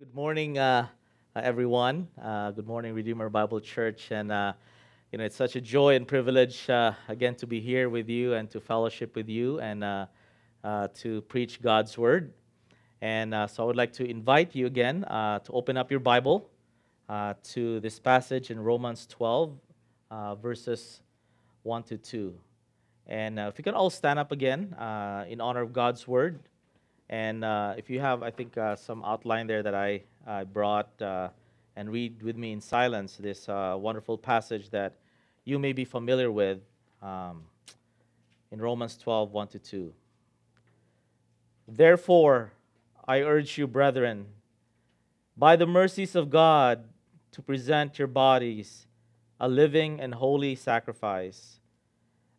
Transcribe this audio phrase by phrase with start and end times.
[0.00, 0.86] Good morning, uh,
[1.36, 2.08] uh, everyone.
[2.18, 4.10] Uh, good morning, Redeemer Bible Church.
[4.10, 4.54] And, uh,
[5.12, 8.32] you know, it's such a joy and privilege, uh, again, to be here with you
[8.32, 10.06] and to fellowship with you and uh,
[10.94, 12.32] to preach God's Word.
[13.02, 16.48] And so I would like to invite you again to open up your Bible
[17.52, 19.52] to this passage in Romans 12,
[20.40, 21.02] verses
[21.62, 22.34] 1 to 2.
[23.06, 24.74] And if you can all stand up again
[25.28, 26.40] in honor of God's Word.
[27.10, 30.90] And uh, if you have, I think, uh, some outline there that I, I brought,
[31.02, 31.30] uh,
[31.74, 34.94] and read with me in silence this uh, wonderful passage that
[35.44, 36.60] you may be familiar with
[37.02, 37.42] um,
[38.52, 39.92] in Romans 12 1 to 2.
[41.66, 42.52] Therefore,
[43.08, 44.26] I urge you, brethren,
[45.36, 46.84] by the mercies of God,
[47.32, 48.86] to present your bodies
[49.40, 51.58] a living and holy sacrifice,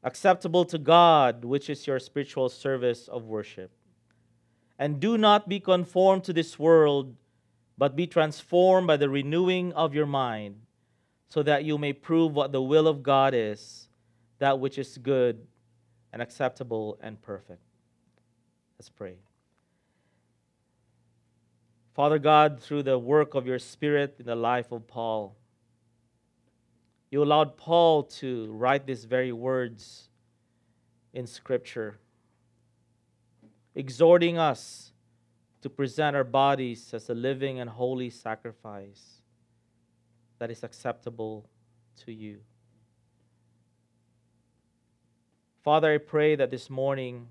[0.02, 3.72] acceptable to God, which is your spiritual service of worship.
[4.82, 7.16] And do not be conformed to this world,
[7.78, 10.56] but be transformed by the renewing of your mind,
[11.30, 13.90] so that you may prove what the will of God is,
[14.40, 15.46] that which is good
[16.12, 17.62] and acceptable and perfect.
[18.80, 19.18] Let's pray.
[21.94, 25.36] Father God, through the work of your Spirit in the life of Paul,
[27.12, 30.10] you allowed Paul to write these very words
[31.14, 32.00] in Scripture
[33.76, 34.92] exhorting us
[35.62, 39.22] to present our bodies as a living and holy sacrifice
[40.40, 41.48] that is acceptable
[41.96, 42.40] to you.
[45.64, 47.28] Father, I pray that this morning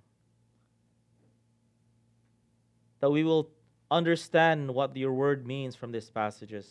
[3.01, 3.51] that we will
[3.91, 6.69] understand what your word means from these passages.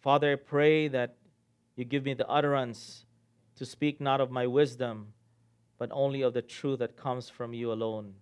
[0.00, 1.16] Father, I pray that
[1.76, 3.04] you give me the utterance
[3.56, 5.13] to speak not of my wisdom,
[5.84, 8.14] but only of the truth that comes from you alone.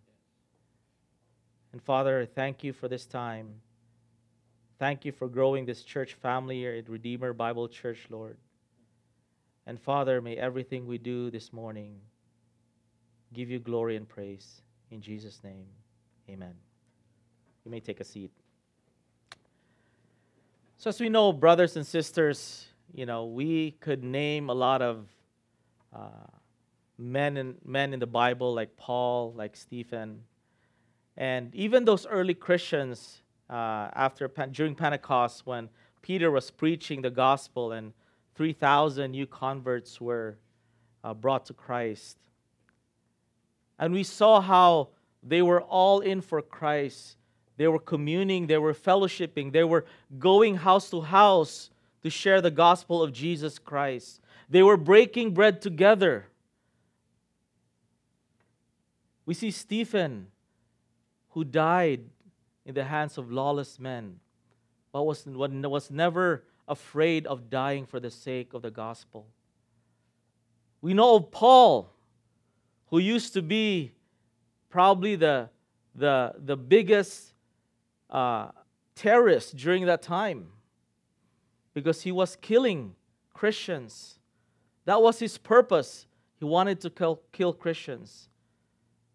[1.71, 3.55] And Father, thank you for this time.
[4.81, 8.37] Thank you for growing this church family here at Redeemer Bible Church, Lord.
[9.65, 12.01] And Father, may everything we do this morning
[13.33, 14.63] give you glory and praise.
[14.91, 15.67] In Jesus' name,
[16.29, 16.55] amen.
[17.65, 18.33] You may take a seat.
[20.79, 25.07] So, as we know, brothers and sisters, you know, we could name a lot of
[25.95, 26.27] uh,
[27.03, 30.23] men in, men in the Bible like Paul, like Stephen.
[31.17, 35.69] And even those early Christians, uh, after during Pentecost, when
[36.01, 37.93] Peter was preaching the gospel and
[38.35, 40.39] 3,000 new converts were
[41.05, 42.17] uh, brought to Christ.
[43.79, 44.89] And we saw how
[45.23, 47.17] they were all in for Christ.
[47.57, 49.85] They were communing, they were fellowshipping, they were
[50.19, 51.71] going house to house
[52.03, 54.21] to share the gospel of Jesus Christ.
[54.49, 56.27] They were breaking bread together.
[59.25, 60.29] We see Stephen,
[61.31, 62.01] who died
[62.65, 64.21] in the hands of lawless men,
[64.93, 69.27] but was, was never afraid of dying for the sake of the gospel.
[70.81, 71.91] We know of Paul,
[72.91, 73.93] who used to be
[74.69, 75.49] probably the,
[75.95, 77.33] the, the biggest
[78.11, 78.49] uh,
[78.95, 80.49] terrorist during that time
[81.75, 82.95] because he was killing
[83.33, 84.19] Christians.
[84.85, 86.07] That was his purpose.
[86.39, 88.29] He wanted to kill, kill Christians.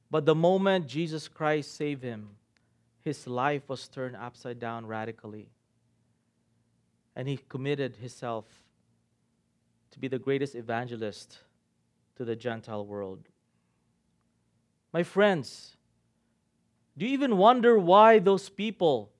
[0.09, 2.29] But the moment Jesus Christ saved him,
[3.01, 5.49] his life was turned upside down radically.
[7.15, 8.45] And he committed himself
[9.91, 11.39] to be the greatest evangelist
[12.15, 13.27] to the Gentile world.
[14.93, 15.75] My friends,
[16.97, 19.11] do you even wonder why those people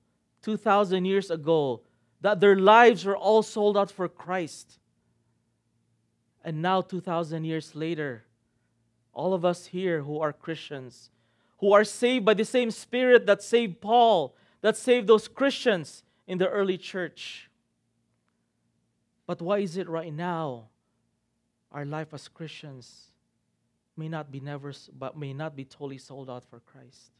[0.42, 1.82] 2,000 years ago,
[2.20, 4.78] that their lives were all sold out for Christ?
[6.44, 8.24] And now, 2,000 years later,
[9.18, 11.10] all of us here who are Christians,
[11.58, 16.38] who are saved by the same Spirit that saved Paul, that saved those Christians in
[16.38, 17.50] the early church.
[19.26, 20.68] But why is it right now
[21.72, 23.10] our life as Christians
[23.96, 27.10] may not be never but may not be totally sold out for Christ?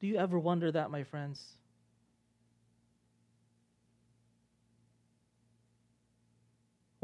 [0.00, 1.54] Do you ever wonder that, my friends?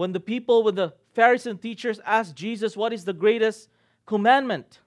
[0.00, 3.68] when the people with the Pharisees and teachers asked Jesus, What is the greatest
[4.06, 4.80] commandment?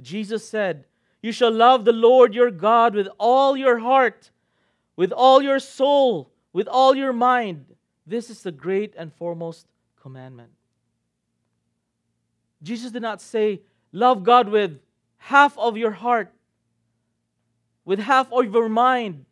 [0.00, 0.86] Jesus said,
[1.22, 4.30] You shall love the Lord your God with all your heart,
[4.96, 7.66] with all your soul, with all your mind.
[8.06, 9.66] This is the great and foremost
[10.00, 10.50] commandment.
[12.62, 13.62] Jesus did not say,
[13.92, 14.80] Love God with
[15.18, 16.32] half of your heart,
[17.84, 19.24] with half of your mind,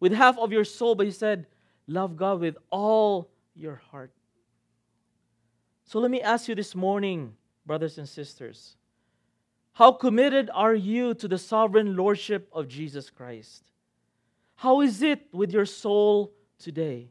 [0.00, 1.46] with half of your soul, but he said,
[1.86, 4.12] Love God with all your heart.
[5.88, 7.32] So let me ask you this morning,
[7.64, 8.76] brothers and sisters
[9.72, 13.62] How committed are you to the sovereign lordship of Jesus Christ?
[14.56, 17.08] How is it with your soul today?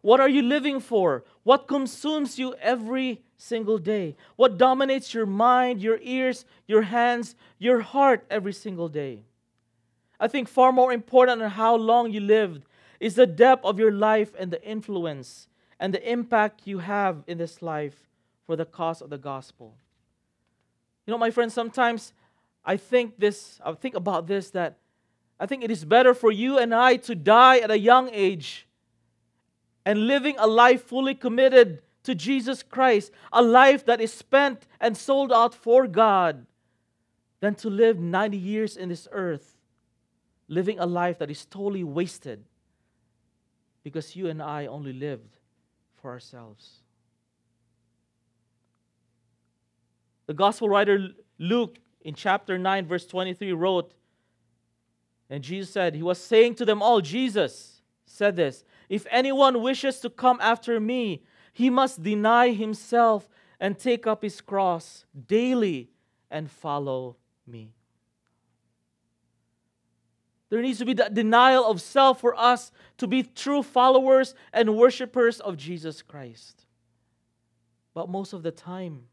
[0.00, 1.22] What are you living for?
[1.44, 4.16] What consumes you every single day?
[4.34, 9.22] What dominates your mind, your ears, your hands, your heart every single day?
[10.18, 12.64] I think far more important than how long you lived
[12.98, 15.46] is the depth of your life and the influence
[15.82, 17.96] and the impact you have in this life
[18.46, 19.74] for the cause of the gospel.
[21.04, 22.12] You know, my friends, sometimes
[22.64, 24.76] I think this, I think about this that
[25.40, 28.68] I think it is better for you and I to die at a young age
[29.84, 34.96] and living a life fully committed to Jesus Christ, a life that is spent and
[34.96, 36.46] sold out for God,
[37.40, 39.56] than to live 90 years in this earth,
[40.46, 42.44] living a life that is totally wasted
[43.82, 45.38] because you and I only lived
[46.08, 46.80] ourselves.
[50.26, 51.08] The gospel writer
[51.38, 53.94] Luke in chapter 9, verse 23 wrote,
[55.28, 60.00] and Jesus said, He was saying to them all, Jesus said this if anyone wishes
[60.00, 61.22] to come after me,
[61.52, 63.28] he must deny himself
[63.58, 65.90] and take up his cross daily
[66.30, 67.16] and follow
[67.46, 67.72] me.
[70.52, 74.76] There needs to be that denial of self for us to be true followers and
[74.76, 76.66] worshipers of Jesus Christ.
[77.94, 79.04] But most of the time,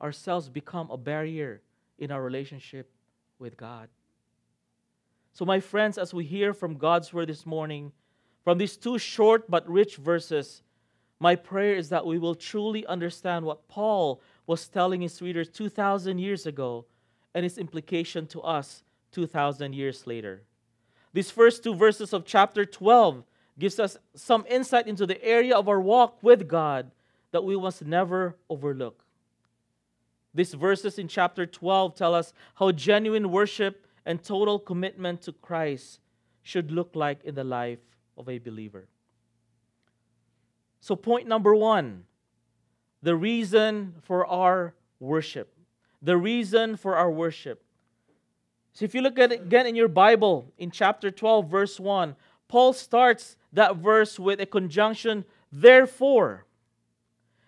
[0.00, 1.60] ourselves become a barrier
[1.98, 2.90] in our relationship
[3.38, 3.90] with God.
[5.34, 7.92] So, my friends, as we hear from God's word this morning,
[8.42, 10.62] from these two short but rich verses,
[11.18, 16.18] my prayer is that we will truly understand what Paul was telling his readers 2,000
[16.18, 16.86] years ago
[17.34, 20.42] and its implication to us 2,000 years later.
[21.12, 23.24] These first two verses of chapter 12
[23.58, 26.90] gives us some insight into the area of our walk with God
[27.32, 29.04] that we must never overlook.
[30.32, 36.00] These verses in chapter 12 tell us how genuine worship and total commitment to Christ
[36.42, 37.80] should look like in the life
[38.16, 38.86] of a believer.
[40.80, 42.04] So, point number one
[43.02, 45.54] the reason for our worship.
[46.02, 47.62] The reason for our worship.
[48.72, 52.14] So, if you look at it again in your Bible, in chapter 12, verse 1,
[52.48, 56.46] Paul starts that verse with a conjunction, therefore.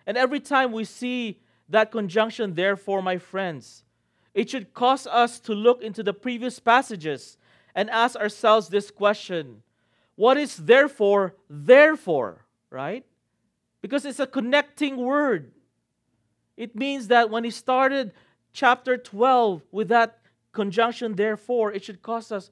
[0.05, 1.39] And every time we see
[1.69, 3.83] that conjunction, therefore, my friends,
[4.33, 7.37] it should cause us to look into the previous passages
[7.75, 9.63] and ask ourselves this question
[10.15, 13.05] What is therefore, therefore, right?
[13.81, 15.51] Because it's a connecting word.
[16.55, 18.13] It means that when he started
[18.53, 20.22] chapter 12 with that
[20.53, 22.51] conjunction, therefore, it should cause us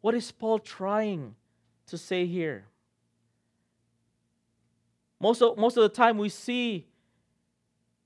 [0.00, 1.34] what is Paul trying
[1.86, 2.66] to say here?
[5.20, 6.86] Most of, most of the time we see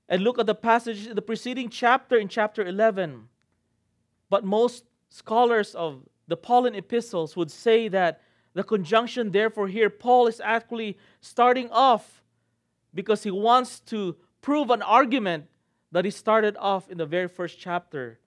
[0.07, 3.27] and look at the passage the preceding chapter in chapter 11.
[4.29, 8.21] But most scholars of the Pauline epistles would say that
[8.53, 12.23] the conjunction, therefore, here, Paul is actually starting off
[12.93, 15.45] because he wants to prove an argument
[15.91, 18.19] that he started off in the very first chapter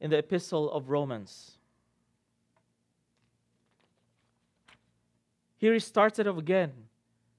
[0.00, 1.58] in the epistle of Romans.
[5.56, 6.72] Here he starts it again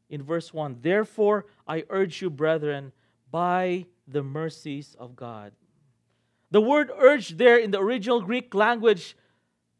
[0.09, 2.91] in verse 1 Therefore, I urge you, brethren,
[3.31, 5.53] by the mercies of God.
[6.51, 9.15] The word urge there in the original Greek language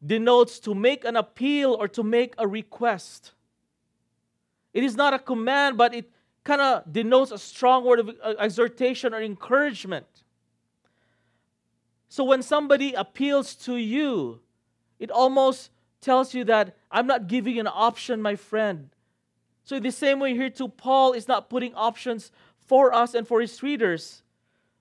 [0.06, 3.34] denotes to make an appeal or to make a request.
[4.74, 6.12] It is not a command, but it
[6.44, 10.06] kind of denotes a strong word of exhortation or encouragement.
[12.10, 14.42] So when somebody appeals to you,
[15.00, 15.70] it almost
[16.02, 18.90] tells you that I'm not giving an option, my friend.
[19.64, 23.40] So, the same way here, too, Paul is not putting options for us and for
[23.40, 24.24] his readers,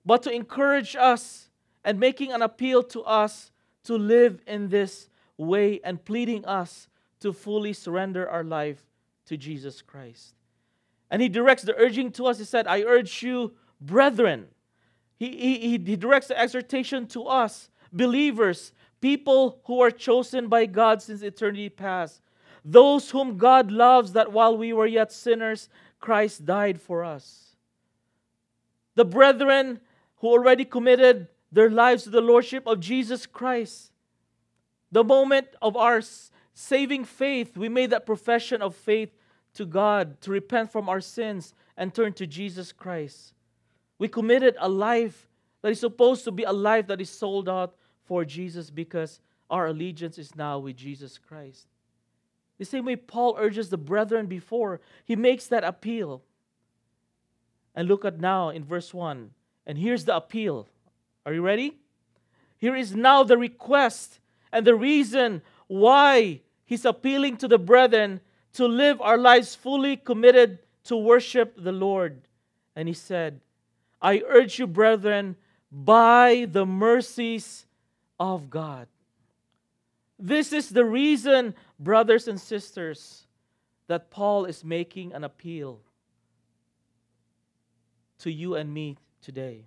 [0.03, 1.49] but to encourage us
[1.83, 3.51] and making an appeal to us
[3.83, 6.87] to live in this way and pleading us
[7.19, 8.83] to fully surrender our life
[9.25, 10.33] to Jesus Christ.
[11.11, 12.39] And he directs the urging to us.
[12.39, 14.47] He said, I urge you, brethren.
[15.19, 18.71] He, he, he directs the exhortation to us, believers,
[19.01, 22.21] people who are chosen by God since eternity past,
[22.65, 27.49] those whom God loves, that while we were yet sinners, Christ died for us
[28.99, 29.79] the brethren
[30.17, 33.93] who already committed their lives to the Lordship of Jesus Christ.
[34.91, 36.01] The moment of our
[36.53, 39.15] saving faith, we made that profession of faith
[39.53, 43.33] to God to repent from our sins and turn to Jesus Christ.
[43.99, 45.27] We committed a life
[45.61, 47.75] that is supposed to be a life that is sold out
[48.05, 51.67] for Jesus because our allegiance is now with Jesus Christ.
[52.57, 56.21] The same way Paul urges the brethren before, he makes that appeal.
[57.75, 59.31] And look at now in verse 1.
[59.67, 60.67] And here's the appeal
[61.25, 61.77] Are you ready?
[62.57, 64.19] Here is now the request
[64.51, 68.19] and the reason why he's appealing to the brethren
[68.53, 72.21] to live our lives fully committed to worship the Lord.
[72.75, 73.39] And he said,
[74.01, 75.35] I urge you, brethren,
[75.71, 77.65] by the mercies
[78.19, 78.87] of God.
[80.17, 83.25] This is the reason, brothers and sisters,
[83.87, 85.79] that Paul is making an appeal
[88.19, 89.65] to you and me today.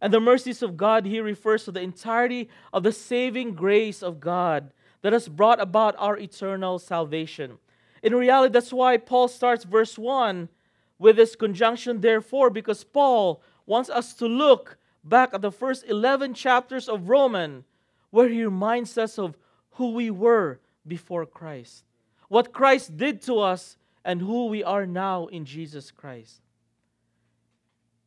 [0.00, 4.20] And the mercies of God here refers to the entirety of the saving grace of
[4.20, 7.58] God that has brought about our eternal salvation.
[8.02, 10.48] In reality, that's why Paul starts verse 1
[10.98, 16.34] with this conjunction, therefore, because Paul wants us to look back at the first 11
[16.34, 17.64] chapters of Roman,
[18.10, 19.36] where he reminds us of
[19.72, 21.84] who we were before Christ,
[22.28, 26.40] what Christ did to us, and who we are now in Jesus Christ.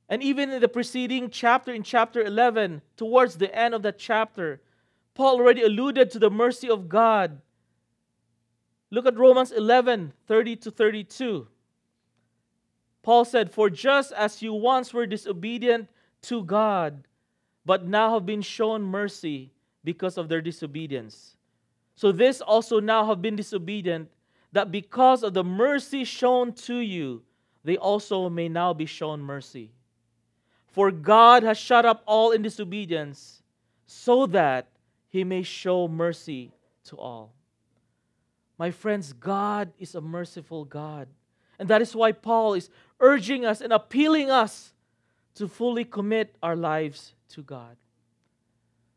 [0.08, 4.62] And even in the preceding chapter, in chapter 11, towards the end of that chapter,
[5.13, 7.41] Paul already alluded to the mercy of God.
[8.89, 11.48] Look at Romans 11 30 to 32.
[13.01, 15.89] Paul said, For just as you once were disobedient
[16.24, 17.08] to God,
[17.65, 19.51] but now have been shown mercy
[19.84, 21.36] because of their disobedience.
[21.96, 24.10] So this also now have been disobedient,
[24.51, 27.24] that because of the mercy shown to you,
[27.63, 29.72] they also may now be shown mercy.
[30.72, 33.44] For God has shut up all in disobedience,
[33.86, 34.68] so that
[35.10, 36.51] he may show mercy
[36.86, 37.34] to all.
[38.58, 41.08] My friends, God is a merciful God.
[41.58, 44.74] And that is why Paul is urging us and appealing us
[45.36, 47.77] to fully commit our lives to God.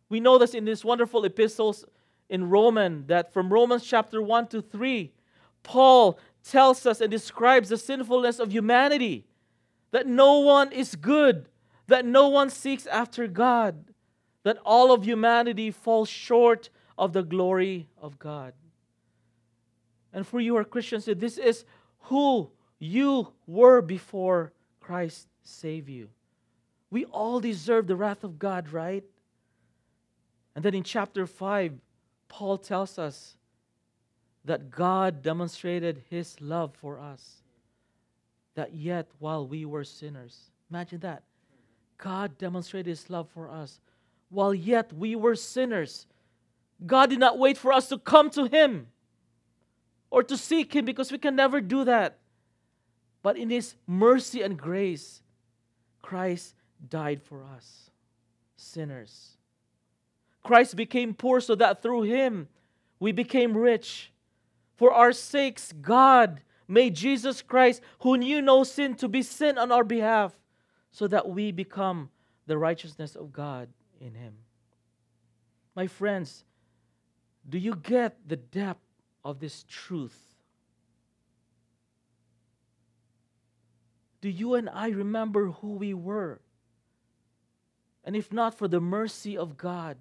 [0.09, 1.85] We know this in these wonderful epistles
[2.29, 5.13] in Roman that from Romans chapter 1 to 3,
[5.63, 9.25] Paul tells us and describes the sinfulness of humanity,
[9.91, 11.49] that no one is good,
[11.87, 13.93] that no one seeks after God,
[14.43, 16.69] that all of humanity falls short
[16.99, 18.55] of the glory of God.
[20.13, 21.65] And for you, our Christians, this is
[22.01, 22.51] who
[22.83, 26.09] you were before Christ saved you.
[26.91, 29.05] We all deserve the wrath of God, right?
[30.57, 31.75] And then in chapter 5,
[32.27, 33.37] Paul tells us
[34.45, 37.43] that God demonstrated his love for us.
[38.57, 41.23] That yet, while we were sinners, imagine that.
[41.99, 43.81] God demonstrated his love for us.
[44.29, 46.09] While yet we were sinners,
[46.85, 48.89] God did not wait for us to come to him
[50.11, 52.19] or to seek him because we can never do that.
[53.23, 55.23] But in his mercy and grace,
[56.01, 56.55] Christ
[56.89, 57.91] died for us,
[58.57, 59.37] sinners.
[60.43, 62.49] Christ became poor so that through him
[62.99, 64.11] we became rich.
[64.77, 69.71] For our sakes, God made Jesus Christ, who knew no sin, to be sin on
[69.71, 70.33] our behalf,
[70.91, 72.11] so that we become
[72.47, 73.69] the righteousness of God
[74.01, 74.35] in him.
[75.77, 76.45] My friends,
[77.49, 78.85] do you get the depth
[79.25, 80.32] of this truth?
[84.23, 86.41] Do you and I remember who we were?
[88.05, 89.99] And if not for the mercy of God,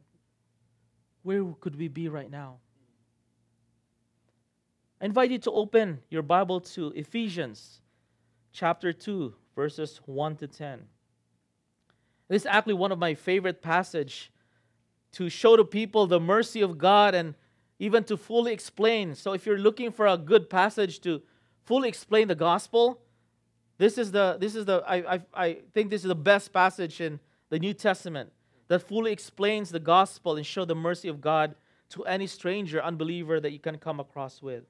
[1.23, 2.57] where could we be right now?
[5.01, 7.81] I invite you to open your Bible to Ephesians
[8.53, 10.81] chapter 2, verses 1 to 10.
[12.27, 14.31] This is actually one of my favorite passage
[15.13, 17.33] to show to people the mercy of God and
[17.79, 19.15] even to fully explain.
[19.15, 21.23] So if you're looking for a good passage to
[21.63, 23.01] fully explain the gospel,
[23.81, 27.01] this is the this is the I I, I think this is the best passage
[27.01, 27.19] in
[27.50, 28.31] the New Testament
[28.67, 31.55] that fully explains the gospel and show the mercy of God
[31.89, 34.63] to any stranger, unbeliever that you can come across with.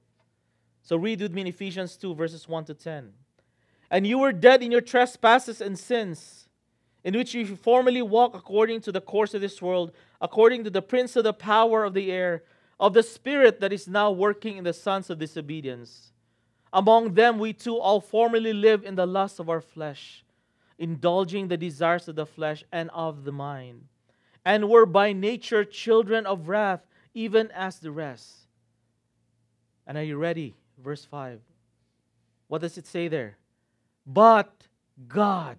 [0.81, 3.11] So read with me in Ephesians 2, verses 1 to 10.
[3.91, 6.47] And you were dead in your trespasses and sins,
[7.03, 10.81] in which you formerly walked according to the course of this world, according to the
[10.81, 12.43] prince of the power of the air,
[12.79, 16.10] of the spirit that is now working in the sons of disobedience.
[16.73, 20.23] Among them we too all formerly lived in the lust of our flesh
[20.81, 23.83] indulging the desires of the flesh and of the mind,
[24.43, 26.81] and were by nature children of wrath,
[27.13, 28.47] even as the rest.
[29.85, 30.55] And are you ready?
[30.83, 31.39] Verse 5.
[32.47, 33.37] What does it say there?
[34.07, 34.51] But
[35.07, 35.57] God,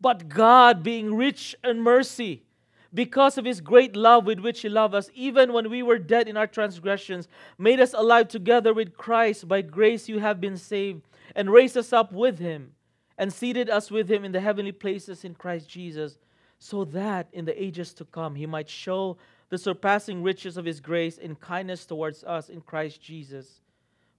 [0.00, 2.44] but God, being rich in mercy,
[2.92, 6.28] because of his great love with which he loved us, even when we were dead
[6.28, 7.28] in our transgressions,
[7.58, 9.46] made us alive together with Christ.
[9.46, 11.02] By grace you have been saved,
[11.36, 12.72] and raised us up with him
[13.16, 16.18] and seated us with him in the heavenly places in Christ Jesus,
[16.58, 19.18] so that in the ages to come he might show
[19.50, 23.60] the surpassing riches of his grace in kindness towards us in Christ Jesus.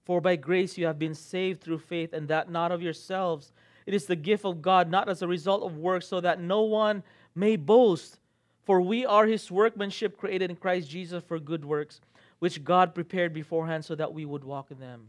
[0.04, 3.52] For by grace you have been saved through faith, and that not of yourselves.
[3.86, 6.62] It is the gift of God, not as a result of works, so that no
[6.62, 7.02] one
[7.34, 8.18] may boast.
[8.64, 12.00] For we are his workmanship created in Christ Jesus for good works,
[12.38, 15.08] which God prepared beforehand so that we would walk in them.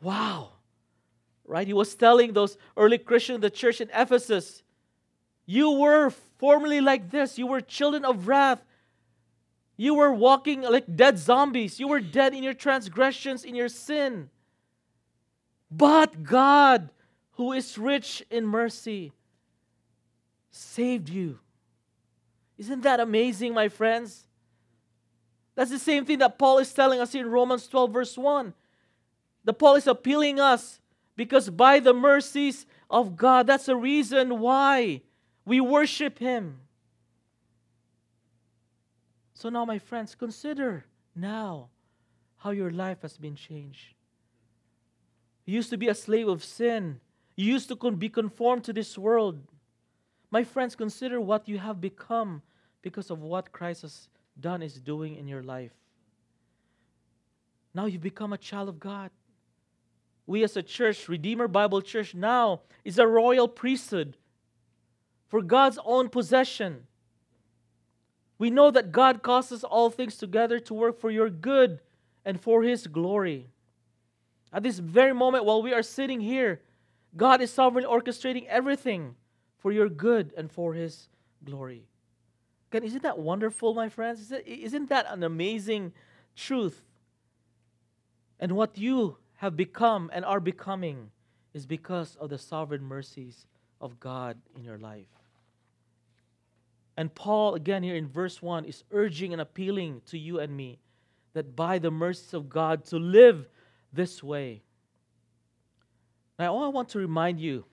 [0.00, 0.50] Wow.
[1.44, 1.66] Right?
[1.66, 4.62] He was telling those early Christians, the church in Ephesus,
[5.46, 7.38] you were formerly like this.
[7.38, 8.62] You were children of wrath.
[9.76, 11.80] You were walking like dead zombies.
[11.80, 14.28] You were dead in your transgressions, in your sin.
[15.70, 16.90] But God,
[17.32, 19.12] who is rich in mercy,
[20.50, 21.38] saved you.
[22.58, 24.26] Isn't that amazing, my friends?
[25.54, 28.52] That's the same thing that Paul is telling us in Romans 12, verse 1.
[29.44, 30.80] The Paul is appealing us
[31.16, 35.02] because by the mercies of God, that's the reason why
[35.44, 36.60] we worship Him.
[39.34, 40.84] So now, my friends, consider
[41.14, 41.68] now
[42.38, 43.94] how your life has been changed.
[45.44, 47.00] You used to be a slave of sin.
[47.36, 49.40] You used to be conformed to this world.
[50.30, 52.42] My friends, consider what you have become
[52.82, 54.08] because of what Christ has
[54.40, 55.72] done, is doing in your life.
[57.74, 59.10] Now you've become a child of God.
[60.26, 64.16] We, as a church, Redeemer Bible Church, now is a royal priesthood
[65.26, 66.86] for God's own possession.
[68.38, 71.80] We know that God causes all things together to work for your good
[72.24, 73.46] and for His glory.
[74.52, 76.60] At this very moment, while we are sitting here,
[77.16, 79.14] God is sovereignly orchestrating everything
[79.58, 81.08] for your good and for His
[81.44, 81.84] glory.
[82.70, 84.32] Again, isn't that wonderful, my friends?
[84.44, 85.92] Isn't that an amazing
[86.36, 86.82] truth?
[88.38, 91.10] And what you have become and are becoming
[91.54, 93.46] is because of the sovereign mercies
[93.80, 95.06] of God in your life.
[96.96, 100.78] And Paul, again, here in verse 1, is urging and appealing to you and me
[101.32, 103.48] that by the mercies of God to live
[103.92, 104.62] this way.
[106.38, 107.64] Now, all I want to remind you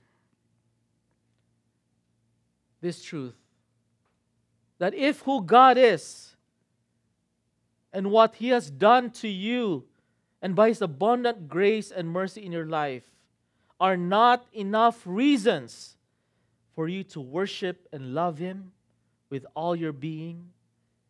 [2.82, 3.36] this truth
[4.78, 6.36] that if who God is
[7.94, 9.86] and what He has done to you,
[10.42, 13.04] and by His abundant grace and mercy in your life,
[13.80, 15.98] are not enough reasons
[16.76, 18.72] for you to worship and love Him
[19.30, 20.50] with all your being,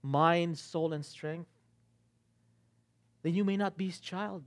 [0.01, 1.49] mind, soul, and strength,
[3.23, 4.43] then you may not be His child.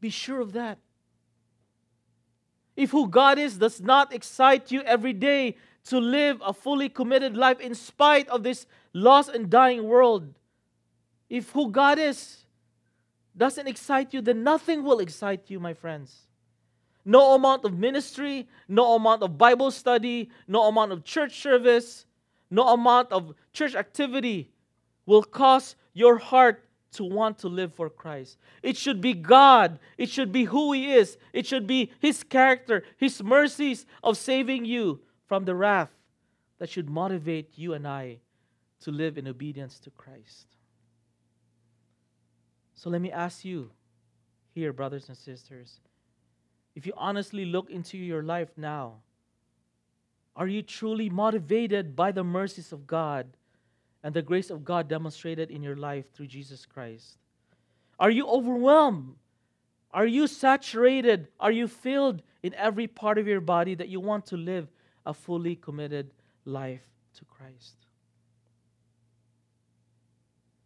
[0.00, 0.78] Be sure of that.
[2.76, 7.36] If who God is does not excite you every day to live a fully committed
[7.36, 10.34] life in spite of this lost and dying world,
[11.28, 12.44] if who God is
[13.36, 16.22] doesn't excite you, then nothing will excite you, my friends.
[17.04, 22.06] No amount of ministry, no amount of Bible study, no amount of church service,
[22.50, 24.52] no amount of church activity
[25.04, 28.38] will cause your heart to want to live for Christ.
[28.62, 29.80] It should be God.
[29.98, 31.18] It should be who He is.
[31.32, 35.00] It should be His character, His mercies of saving you
[35.34, 35.90] from the wrath
[36.60, 38.18] that should motivate you and I
[38.82, 40.46] to live in obedience to Christ.
[42.76, 43.72] So let me ask you
[44.54, 45.80] here, brothers and sisters
[46.76, 48.98] if you honestly look into your life now,
[50.36, 53.26] are you truly motivated by the mercies of God
[54.04, 57.18] and the grace of God demonstrated in your life through Jesus Christ?
[57.98, 59.16] Are you overwhelmed?
[59.90, 61.26] Are you saturated?
[61.40, 64.68] Are you filled in every part of your body that you want to live
[65.06, 66.12] a fully committed
[66.44, 66.86] life
[67.16, 67.76] to Christ?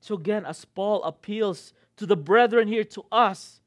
[0.01, 3.61] So, again, as Paul appeals to the brethren here, to us,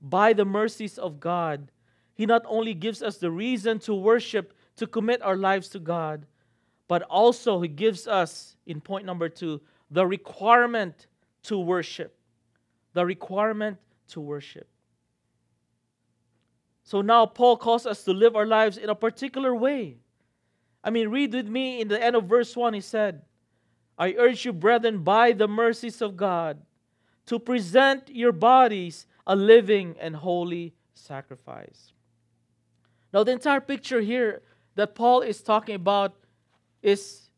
[0.00, 1.70] by the mercies of God,
[2.14, 6.26] he not only gives us the reason to worship, to commit our lives to God,
[6.88, 11.06] but also He gives us, in point number two, the requirement
[11.44, 12.14] to worship.
[12.92, 14.68] The requirement to worship.
[16.84, 19.96] So now Paul calls us to live our lives in a particular way.
[20.84, 23.22] I mean, read with me in the end of verse 1, he said,
[23.98, 26.60] I urge you, brethren, by the mercies of God,
[27.26, 31.92] to present your bodies a living and holy sacrifice.
[33.12, 34.42] Now, the entire picture here
[34.74, 36.14] that Paul is talking about
[36.82, 37.28] is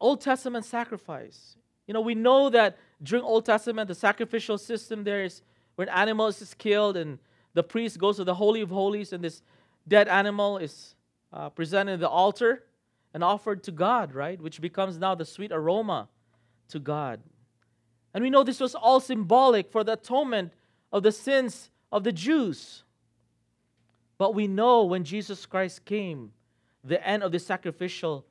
[0.00, 1.56] Old Testament sacrifice.
[1.86, 5.42] You know, we know that during Old Testament, the sacrificial system there is
[5.76, 7.18] when animals is killed and
[7.54, 9.42] the priest goes to the Holy of Holies and this
[9.86, 10.94] dead animal is
[11.32, 12.64] uh, presented at the altar
[13.14, 14.40] and offered to God, right?
[14.40, 16.08] Which becomes now the sweet aroma
[16.68, 17.20] to God.
[18.14, 20.52] And we know this was all symbolic for the atonement
[20.92, 22.84] of the sins of the Jews.
[24.16, 26.32] But we know when Jesus Christ came,
[26.82, 28.24] the end of the sacrificial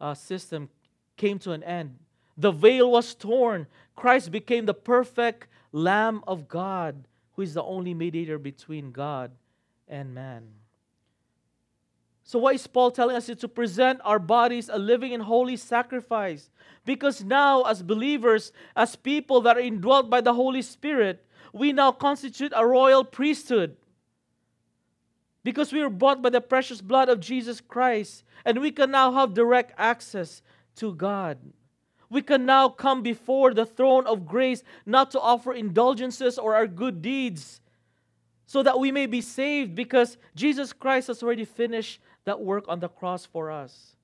[0.00, 0.68] uh, system
[1.16, 1.98] came to an end.
[2.36, 3.66] The veil was torn.
[3.96, 9.32] Christ became the perfect Lamb of God, who is the only mediator between God
[9.88, 10.48] and man.
[12.26, 16.48] So, why is Paul telling us to present our bodies a living and holy sacrifice?
[16.86, 21.92] Because now, as believers, as people that are indwelt by the Holy Spirit, we now
[21.92, 23.76] constitute a royal priesthood.
[25.44, 29.12] Because we were bought by the precious blood of Jesus Christ, and we can now
[29.12, 30.40] have direct access
[30.76, 31.38] to God.
[32.08, 36.66] We can now come before the throne of grace not to offer indulgences or our
[36.66, 37.60] good deeds
[38.46, 42.80] so that we may be saved because Jesus Christ has already finished that work on
[42.80, 43.96] the cross for us.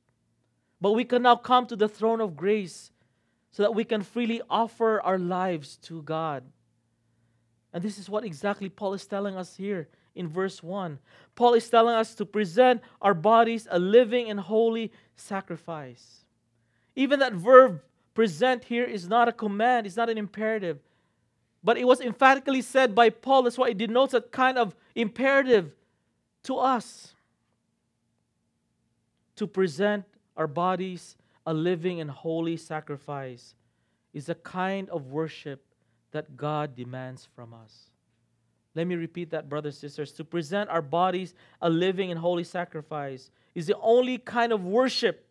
[0.80, 2.90] But we can now come to the throne of grace
[3.50, 6.44] so that we can freely offer our lives to God.
[7.72, 10.98] And this is what exactly Paul is telling us here in verse 1.
[11.34, 16.24] Paul is telling us to present our bodies a living and holy sacrifice.
[16.96, 17.82] Even that verb
[18.14, 20.80] present here is not a command, it's not an imperative.
[21.62, 23.42] But it was emphatically said by Paul.
[23.42, 25.72] That's why it denotes a kind of imperative
[26.44, 27.14] to us
[29.40, 30.04] to present
[30.36, 33.54] our bodies a living and holy sacrifice
[34.12, 35.64] is a kind of worship
[36.10, 37.86] that God demands from us.
[38.74, 40.12] Let me repeat that, brothers and sisters.
[40.12, 45.26] To present our bodies a living and holy sacrifice is the only kind of worship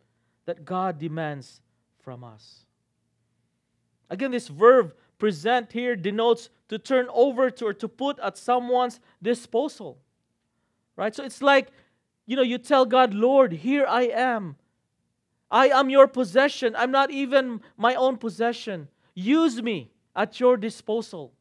[0.48, 1.62] that God demands
[2.00, 2.66] from us.
[4.10, 9.00] Again, this verb present here denotes to turn over to or to put at someone's
[9.22, 10.00] disposal.
[10.96, 11.14] Right?
[11.14, 11.68] So it's like,
[12.30, 14.56] you know, you tell God, Lord, here I am.
[15.50, 16.76] I am your possession.
[16.76, 18.88] I'm not even my own possession.
[19.16, 21.34] Use me at your disposal.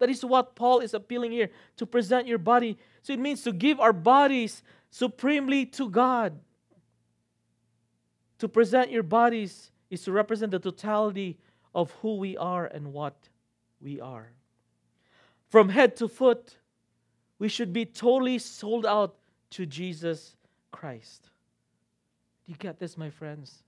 [0.00, 2.76] That is what Paul is appealing here to present your body.
[3.00, 6.38] So it means to give our bodies supremely to God.
[8.40, 11.38] To present your bodies is to represent the totality
[11.74, 13.16] of who we are and what
[13.80, 14.34] we are.
[15.48, 16.58] From head to foot,
[17.38, 19.16] we should be totally sold out
[19.54, 20.36] to Jesus
[20.72, 21.30] Christ.
[22.44, 23.62] Do you get this, my friends?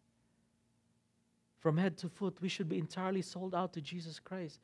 [1.60, 4.58] From head to foot, we should be entirely sold out to Jesus Christ.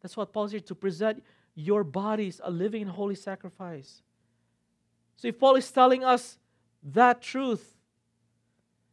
[0.00, 1.24] That's what Paul's here to present
[1.56, 4.02] your bodies a living and holy sacrifice.
[5.16, 6.38] So if Paul is telling us
[6.82, 7.74] that truth,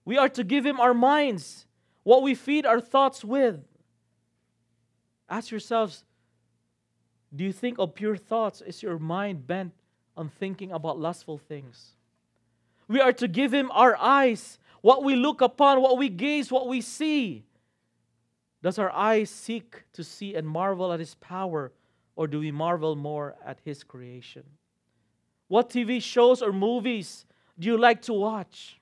[0.05, 1.67] we are to give him our minds,
[2.01, 3.63] what we feed our thoughts with.
[5.29, 6.03] Ask yourselves
[7.35, 8.61] do you think of pure thoughts?
[8.61, 9.73] Is your mind bent
[10.17, 11.91] on thinking about lustful things?
[12.87, 16.67] We are to give Him our eyes, what we look upon, what we gaze, what
[16.67, 17.43] we see.
[18.61, 21.71] Does our eyes seek to see and marvel at His power,
[22.15, 24.43] or do we marvel more at His creation?
[25.47, 27.25] What TV shows or movies
[27.57, 28.79] do you like to watch?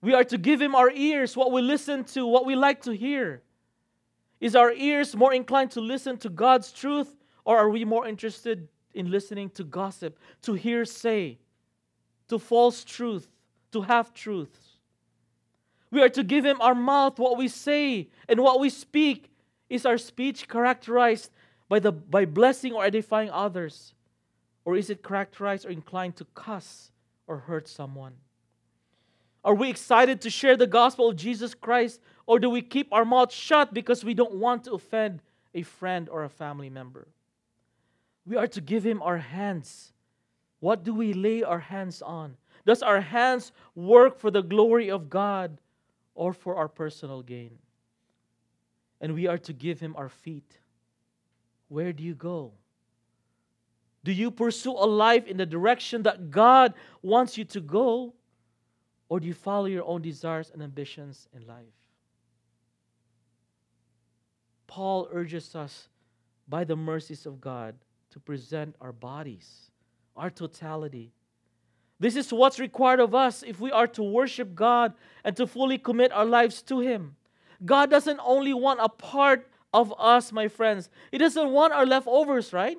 [0.00, 2.92] We are to give Him our ears, what we listen to, what we like to
[2.92, 3.42] hear.
[4.40, 8.68] Is our ears more inclined to listen to God's truth, or are we more interested
[8.94, 11.38] in listening to gossip, to hearsay,
[12.28, 13.28] to false truth,
[13.72, 14.78] to half truths?
[15.90, 19.28] We are to give Him our mouth, what we say and what we speak.
[19.68, 21.30] Is our speech characterized
[21.68, 23.94] by, the, by blessing or edifying others?
[24.64, 26.90] Or is it characterized or inclined to cuss
[27.26, 28.14] or hurt someone?
[29.44, 33.04] Are we excited to share the gospel of Jesus Christ or do we keep our
[33.04, 35.20] mouth shut because we don't want to offend
[35.54, 37.08] a friend or a family member?
[38.26, 39.92] We are to give him our hands.
[40.60, 42.36] What do we lay our hands on?
[42.64, 45.58] Does our hands work for the glory of God
[46.14, 47.58] or for our personal gain?
[49.00, 50.58] And we are to give him our feet.
[51.68, 52.52] Where do you go?
[54.04, 58.14] Do you pursue a life in the direction that God wants you to go?
[59.08, 61.74] Or do you follow your own desires and ambitions in life?
[64.66, 65.88] Paul urges us
[66.48, 67.74] by the mercies of God
[68.12, 69.70] to present our bodies,
[70.16, 71.12] our totality.
[71.98, 74.92] This is what's required of us if we are to worship God
[75.24, 77.16] and to fully commit our lives to Him.
[77.64, 82.52] God doesn't only want a part of us, my friends, He doesn't want our leftovers,
[82.52, 82.78] right?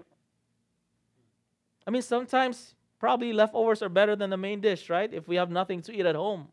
[1.87, 5.11] I mean, sometimes probably leftovers are better than the main dish, right?
[5.11, 6.49] If we have nothing to eat at home.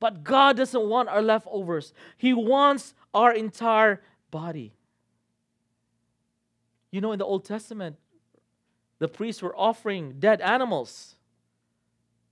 [0.00, 4.72] But God doesn't want our leftovers, He wants our entire body.
[6.94, 7.96] You know, in the Old Testament,
[9.00, 11.16] the priests were offering dead animals.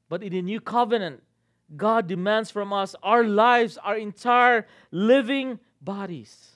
[0.08, 1.24] But in the new covenant,
[1.76, 6.52] God demands from us our lives, our entire living bodies.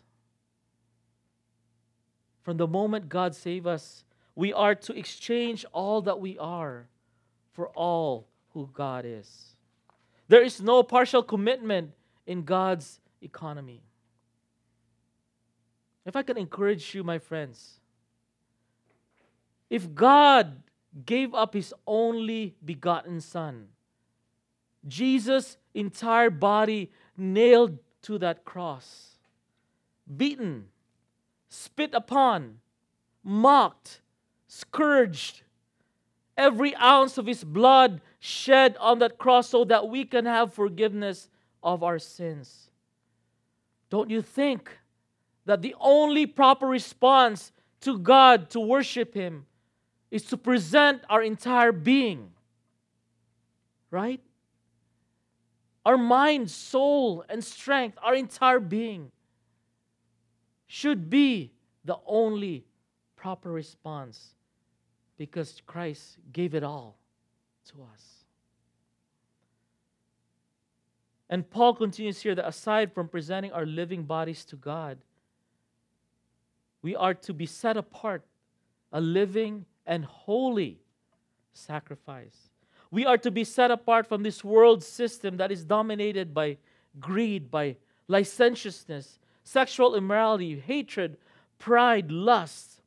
[2.43, 4.05] From the moment God saved us,
[4.37, 6.87] we are to exchange all that we are
[7.55, 9.57] for all who God is.
[10.29, 11.91] There is no partial commitment
[12.25, 13.83] in God's economy.
[16.05, 17.81] If I can encourage you, my friends,
[19.71, 20.63] if God
[21.05, 23.69] gave up his only begotten Son.
[24.87, 29.17] Jesus' entire body nailed to that cross,
[30.17, 30.67] beaten,
[31.49, 32.59] spit upon,
[33.25, 34.01] mocked,
[34.47, 35.43] scourged.
[36.37, 41.29] Every ounce of his blood shed on that cross so that we can have forgiveness
[41.63, 42.71] of our sins.
[43.91, 44.71] Don't you think
[45.47, 49.47] that the only proper response to God to worship Him
[50.11, 52.31] is to present our entire being?
[53.91, 54.21] Right?
[55.85, 59.13] Our mind, soul, and strength, our entire being
[60.67, 61.53] should be
[61.85, 62.65] the only
[63.15, 64.35] proper response
[65.17, 66.97] because Christ gave it all
[67.67, 68.25] to us.
[71.29, 74.99] And Paul continues here that aside from presenting our living bodies to God,
[76.83, 78.23] we are to be set apart,
[78.93, 80.79] a living and holy
[81.53, 82.51] sacrifice.
[82.91, 86.59] We are to be set apart from this world system that is dominated by
[87.01, 87.77] greed, by
[88.09, 91.17] licentiousness, sexual immorality, hatred,
[91.59, 92.81] pride, lust.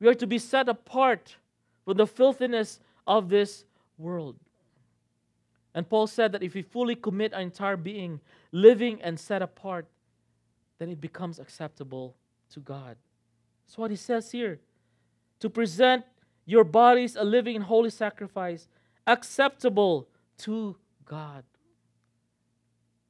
[0.00, 1.36] We are to be set apart
[1.84, 3.64] from the filthiness of this
[3.98, 4.36] world.
[5.74, 8.20] And Paul said that if we fully commit our entire being,
[8.50, 9.86] living and set apart,
[10.78, 12.14] then it becomes acceptable
[12.50, 12.96] to God.
[13.72, 14.60] That's what he says here.
[15.40, 16.04] To present
[16.44, 18.68] your bodies a living and holy sacrifice,
[19.06, 21.44] acceptable to God.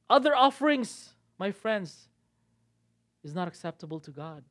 [0.09, 2.07] Other offerings, my friends,
[3.25, 4.45] is not acceptable to God.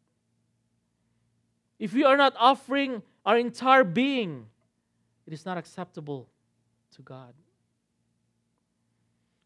[1.79, 4.48] If we are not offering our entire being,
[5.27, 6.29] it is not acceptable
[6.94, 7.33] to God.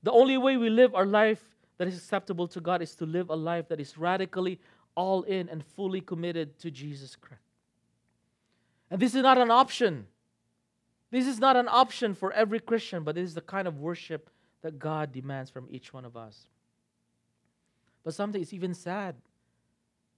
[0.03, 1.45] The only way we live our life
[1.79, 4.59] that is acceptable to God is to live a life that is radically
[4.97, 7.41] all in and fully committed to Jesus Christ.
[8.91, 10.07] And this is not an option.
[11.11, 14.31] This is not an option for every Christian, but this is the kind of worship
[14.63, 16.47] that God demands from each one of us.
[18.03, 19.15] But sometimes it's even sad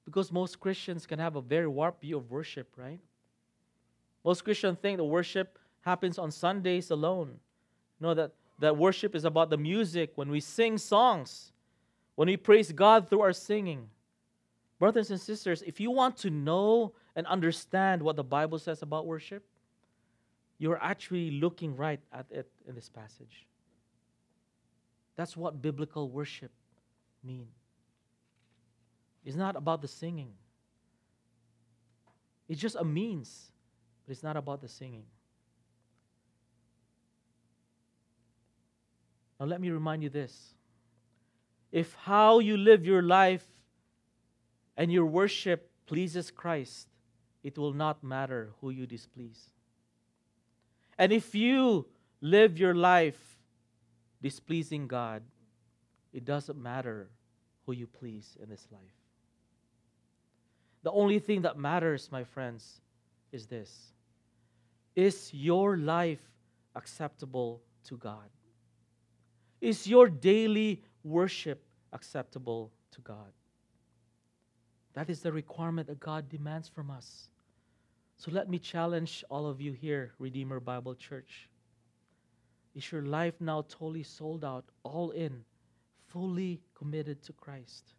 [0.04, 3.00] because most Christians can have a very warped view of worship, right?
[4.24, 7.28] Most Christians think the worship happens on Sundays alone.
[8.00, 11.52] You know that that worship is about the music, when we sing songs,
[12.16, 13.88] when we praise God through our singing.
[14.78, 19.06] Brothers and sisters, if you want to know and understand what the Bible says about
[19.06, 19.44] worship,
[20.58, 23.46] you're actually looking right at it in this passage.
[25.16, 26.52] That's what biblical worship
[27.24, 27.54] means.
[29.24, 30.32] It's not about the singing.
[32.48, 33.50] It's just a means,
[34.06, 35.04] but it's not about the singing.
[39.38, 40.54] Now, let me remind you this.
[41.70, 43.44] If how you live your life
[44.78, 46.86] and your worship pleases Christ,
[47.42, 49.50] it will not matter who you displease.
[50.96, 51.86] And if you
[52.20, 53.36] live your life
[54.22, 55.22] displeasing God,
[56.12, 57.08] it doesn't matter
[57.66, 58.80] who you please in this life.
[60.84, 62.80] The only thing that matters, my friends,
[63.32, 63.92] is this
[64.94, 66.22] Is your life
[66.76, 68.30] acceptable to God?
[69.60, 73.32] Is your daily worship acceptable to God?
[74.94, 77.28] That is the requirement that God demands from us.
[78.16, 81.48] So let me challenge all of you here, Redeemer Bible Church.
[82.74, 85.44] Is your life now totally sold out, all in,
[86.08, 87.94] fully committed to Christ?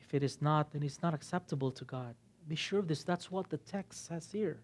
[0.00, 2.14] If it is not, then it's not acceptable to God.
[2.46, 3.04] Be sure of this.
[3.04, 4.60] That's what the text says here.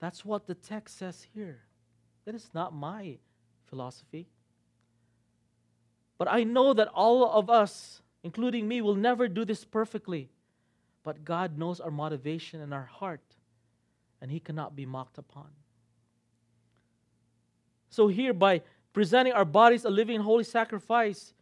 [0.00, 1.60] That's what the text says here.
[2.24, 3.18] That is not my
[3.66, 4.26] philosophy.
[6.18, 10.28] But I know that all of us, including me, will never do this perfectly.
[11.02, 13.22] But God knows our motivation and our heart,
[14.20, 15.48] and He cannot be mocked upon.
[17.90, 21.32] So, here, by presenting our bodies a living and holy sacrifice,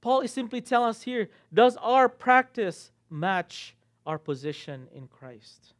[0.00, 3.74] Paul is simply telling us here does our practice match
[4.06, 5.74] our position in Christ?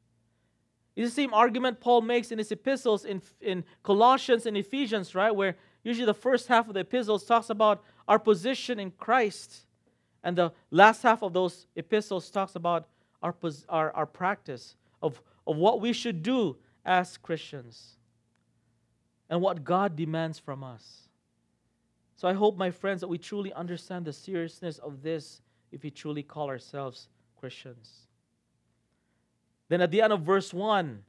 [0.96, 5.34] It's the same argument Paul makes in his epistles in, in Colossians and Ephesians, right?
[5.34, 9.66] Where usually the first half of the epistles talks about our position in Christ,
[10.24, 12.88] and the last half of those epistles talks about
[13.22, 13.34] our,
[13.68, 17.96] our, our practice of, of what we should do as Christians
[19.28, 21.08] and what God demands from us.
[22.16, 25.90] So I hope, my friends, that we truly understand the seriousness of this if we
[25.90, 27.08] truly call ourselves
[27.38, 28.06] Christians.
[29.68, 31.02] Then at the end of verse 1,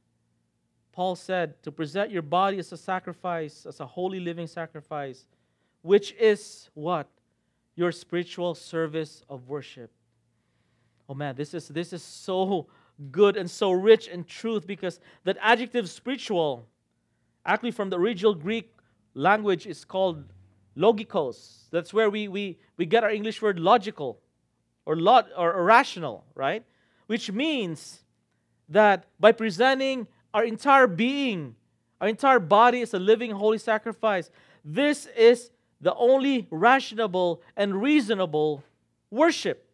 [0.92, 5.24] Paul said, to present your body as a sacrifice, as a holy living sacrifice,
[5.82, 7.06] which is what?
[7.76, 9.90] Your spiritual service of worship.
[11.08, 12.66] Oh man, this is this is so
[13.10, 16.66] good and so rich in truth because that adjective spiritual,
[17.44, 18.74] actually from the original Greek
[19.14, 20.24] language, is called
[20.76, 21.68] logikos.
[21.70, 24.20] That's where we, we, we get our English word logical
[24.84, 26.64] or, lot, or rational, right?
[27.06, 28.02] Which means
[28.68, 31.56] that by presenting our entire being,
[32.00, 34.30] our entire body as a living holy sacrifice,
[34.64, 38.64] this is the only rational and reasonable
[39.10, 39.66] worship.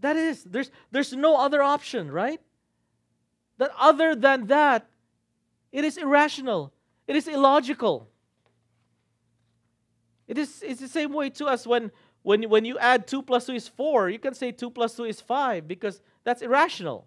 [0.00, 2.40] That is, there's, there's no other option, right?
[3.58, 4.86] That other than that,
[5.72, 6.72] it is irrational,
[7.06, 8.08] it is illogical.
[10.26, 11.90] It is it's the same way to us when,
[12.22, 15.04] when, when you add 2 plus 2 is 4, you can say 2 plus 2
[15.04, 17.06] is 5 because that's irrational.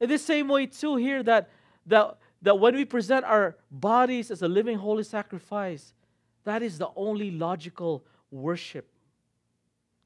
[0.00, 1.50] In the same way, too, here that,
[1.86, 5.94] that, that when we present our bodies as a living holy sacrifice,
[6.44, 8.88] that is the only logical worship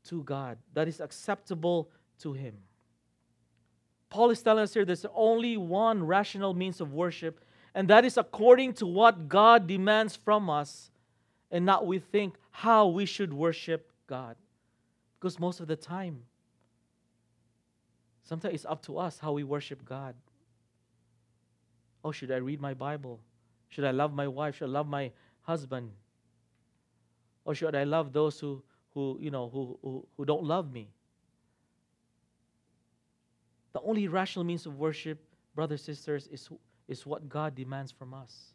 [0.05, 1.91] to God that is acceptable
[2.21, 2.55] to Him.
[4.09, 7.41] Paul is telling us here there's only one rational means of worship,
[7.75, 10.91] and that is according to what God demands from us,
[11.51, 14.37] and not we think how we should worship God.
[15.19, 16.23] Because most of the time,
[18.25, 20.15] sometimes it's up to us how we worship God.
[22.05, 23.21] Oh, should I read my Bible?
[23.69, 24.57] Should I love my wife?
[24.57, 25.91] Should I love my husband?
[27.45, 28.63] Or should I love those who
[28.95, 30.89] who, you know, who, who, who don't love me.
[33.73, 35.19] The only rational means of worship,
[35.55, 36.49] brothers sisters, is,
[36.89, 38.53] is what God demands from us.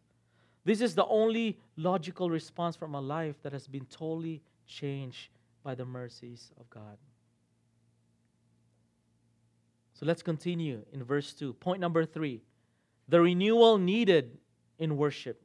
[0.65, 5.29] This is the only logical response from a life that has been totally changed
[5.63, 6.97] by the mercies of God.
[9.93, 11.53] So let's continue in verse 2.
[11.53, 12.41] Point number 3
[13.08, 14.38] the renewal needed
[14.80, 15.41] in worship.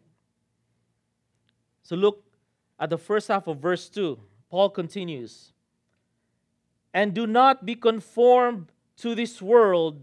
[1.82, 2.24] So look
[2.78, 4.18] at the first half of verse 2.
[4.50, 5.52] Paul continues,
[6.92, 10.02] and do not be conformed to this world,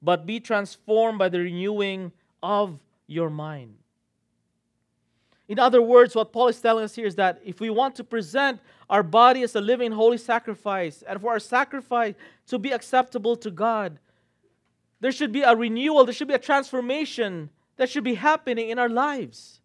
[0.00, 3.74] but be transformed by the renewing of your mind.
[5.48, 8.04] In other words, what Paul is telling us here is that if we want to
[8.04, 12.14] present our body as a living holy sacrifice, and for our sacrifice
[12.46, 13.98] to be acceptable to God,
[15.02, 18.78] there should be a renewal, there should be a transformation that should be happening in
[18.78, 19.60] our lives.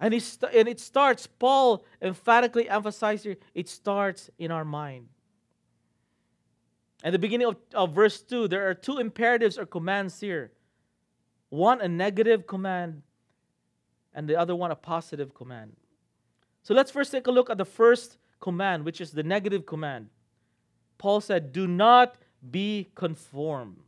[0.00, 5.08] And, and it starts, Paul emphatically emphasizes it starts in our mind.
[7.04, 10.52] At the beginning of, of verse 2, there are two imperatives or commands here
[11.50, 13.02] one, a negative command,
[14.14, 15.76] and the other one, a positive command.
[16.62, 20.08] So let's first take a look at the first command, which is the negative command.
[20.96, 22.16] Paul said, Do not
[22.50, 23.82] be conformed.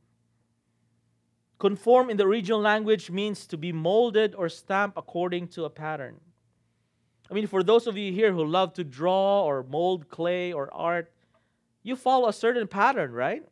[1.59, 6.21] Conform in the original language means to be molded or stamped according to a pattern.
[7.31, 10.73] I mean, for those of you here who love to draw or mold clay or
[10.73, 11.11] art,
[11.83, 13.43] you follow a certain pattern, right?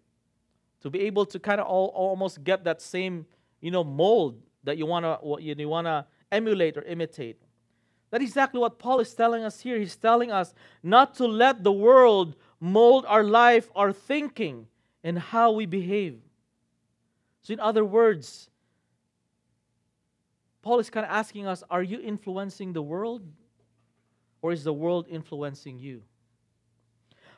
[0.82, 3.26] To be able to kind of all, almost get that same,
[3.60, 7.40] you know, mold that you want to you want to emulate or imitate.
[8.10, 9.78] That's exactly what Paul is telling us here.
[9.78, 14.66] He's telling us not to let the world mold our life, our thinking,
[15.02, 16.20] and how we behave.
[17.44, 18.48] So, in other words,
[20.62, 23.22] Paul is kind of asking us are you influencing the world
[24.40, 26.02] or is the world influencing you?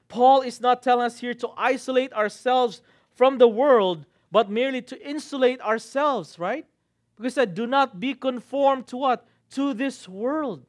[0.09, 2.83] Paul is not telling us here to isolate ourselves
[3.17, 6.67] from the world, but merely to insulate ourselves, right?
[7.17, 9.27] Because he said, do not be conformed to what?
[9.51, 10.65] To this world.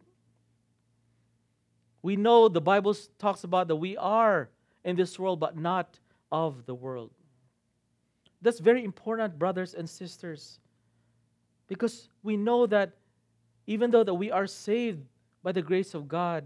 [2.01, 4.49] We know the Bible talks about that we are
[4.83, 5.99] in this world, but not
[6.31, 7.11] of the world.
[8.41, 10.59] That's very important, brothers and sisters.
[11.67, 12.91] Because we know that
[13.65, 15.03] even though that we are saved
[15.43, 16.45] by the grace of God,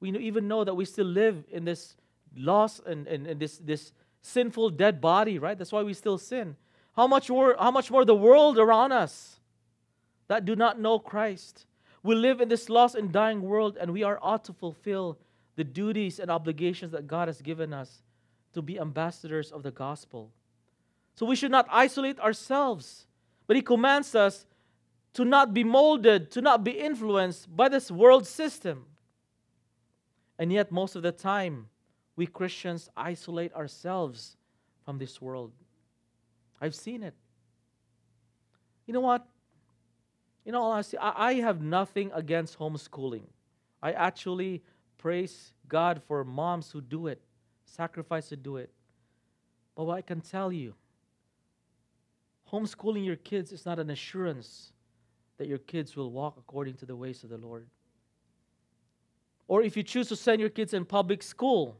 [0.00, 1.96] we even know that we still live in this
[2.36, 5.56] lost and, and, and this, this sinful dead body, right?
[5.56, 6.56] That's why we still sin.
[6.94, 9.38] How much more how much more the world around us
[10.28, 11.66] that do not know Christ?
[12.02, 15.18] We live in this lost and dying world, and we are ought to fulfill
[15.56, 18.02] the duties and obligations that God has given us
[18.54, 20.30] to be ambassadors of the gospel.
[21.16, 23.06] So we should not isolate ourselves.
[23.46, 24.46] But he commands us
[25.14, 28.84] to not be molded, to not be influenced by this world system.
[30.38, 31.68] And yet, most of the time,
[32.16, 34.36] we Christians isolate ourselves
[34.84, 35.52] from this world.
[36.60, 37.14] I've seen it.
[38.86, 39.26] You know what?
[40.44, 43.24] You know, honestly, I, I have nothing against homeschooling.
[43.82, 44.62] I actually
[44.98, 47.20] praise God for moms who do it,
[47.64, 48.70] sacrifice to do it.
[49.74, 50.74] But what I can tell you,
[52.52, 54.72] homeschooling your kids is not an assurance
[55.38, 57.66] that your kids will walk according to the ways of the Lord.
[59.48, 61.78] Or if you choose to send your kids in public school,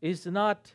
[0.00, 0.72] is not,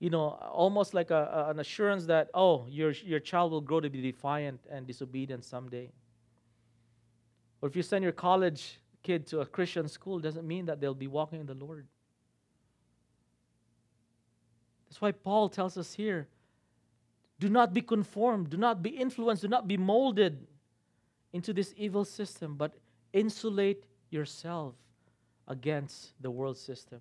[0.00, 3.80] you know, almost like a, a, an assurance that, oh, your, your child will grow
[3.80, 5.90] to be defiant and disobedient someday.
[7.60, 10.94] Or if you send your college kid to a Christian school, doesn't mean that they'll
[10.94, 11.86] be walking in the Lord.
[14.88, 16.28] That's why Paul tells us here
[17.40, 20.46] do not be conformed, do not be influenced, do not be molded
[21.32, 22.74] into this evil system, but
[23.12, 24.74] insulate yourself
[25.46, 27.00] against the world system.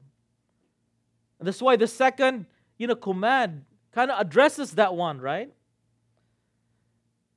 [1.39, 2.45] And that's why the second,
[2.77, 5.51] you know, command kind of addresses that one, right?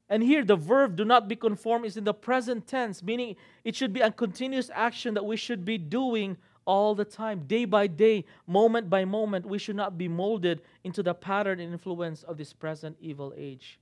[0.08, 3.76] And here the verb do not be conformed is in the present tense, meaning it
[3.76, 7.86] should be a continuous action that we should be doing all the time, day by
[7.86, 9.46] day, moment by moment.
[9.46, 13.78] We should not be molded into the pattern and influence of this present evil age.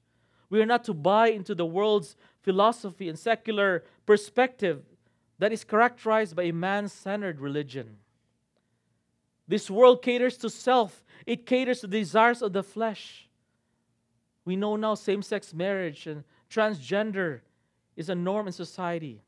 [0.51, 4.83] We are not to buy into the world's philosophy and secular perspective
[5.39, 7.99] that is characterized by a man centered religion.
[9.47, 13.29] This world caters to self, it caters to the desires of the flesh.
[14.45, 17.41] We know now same sex marriage and transgender
[17.97, 19.23] is a norm in society.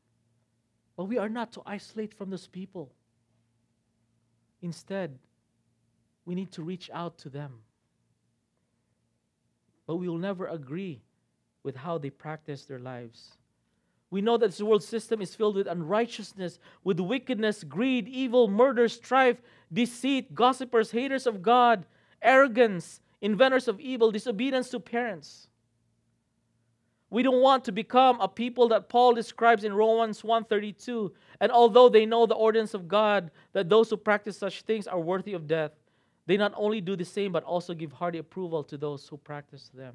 [0.95, 2.91] But we are not to isolate from those people.
[4.61, 5.17] Instead,
[6.25, 7.61] we need to reach out to them.
[9.87, 11.01] But we will never agree
[11.63, 13.37] with how they practice their lives.
[14.09, 18.87] We know that this world system is filled with unrighteousness, with wickedness, greed, evil, murder,
[18.89, 19.41] strife,
[19.71, 21.85] deceit, gossipers, haters of God,
[22.21, 25.47] arrogance, inventors of evil, disobedience to parents.
[27.11, 31.11] We don't want to become a people that Paul describes in Romans 1:32.
[31.41, 34.99] And although they know the ordinance of God that those who practice such things are
[34.99, 35.71] worthy of death,
[36.25, 39.69] they not only do the same but also give hearty approval to those who practice
[39.73, 39.93] them.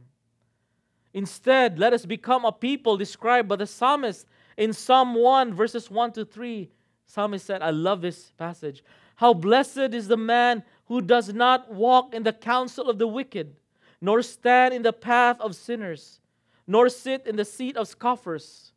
[1.15, 4.27] Instead, let us become a people described by the psalmist
[4.59, 6.71] in Psalm 1, verses 1 to 3.
[7.07, 8.85] Psalmist said, I love this passage.
[9.15, 13.57] How blessed is the man who does not walk in the counsel of the wicked,
[14.03, 16.21] nor stand in the path of sinners,
[16.67, 18.73] nor sit in the seat of scoffers,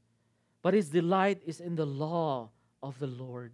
[0.61, 2.49] but his delight is in the law
[2.83, 3.53] of the Lord.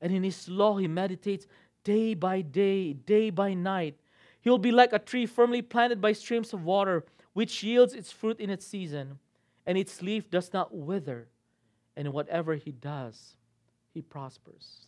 [0.00, 1.46] And in his law he meditates
[1.84, 3.98] day by day, day by night.
[4.40, 8.40] He'll be like a tree firmly planted by streams of water which yields its fruit
[8.40, 9.18] in its season,
[9.64, 11.28] and its leaf does not wither,
[11.96, 13.36] and whatever he does,
[13.94, 14.86] he prospers.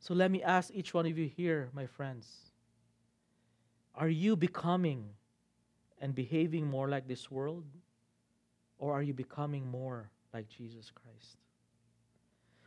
[0.00, 2.50] So let me ask each one of you here, my friends
[3.94, 5.04] are you becoming
[6.02, 7.64] and behaving more like this world,
[8.78, 11.38] or are you becoming more like Jesus Christ?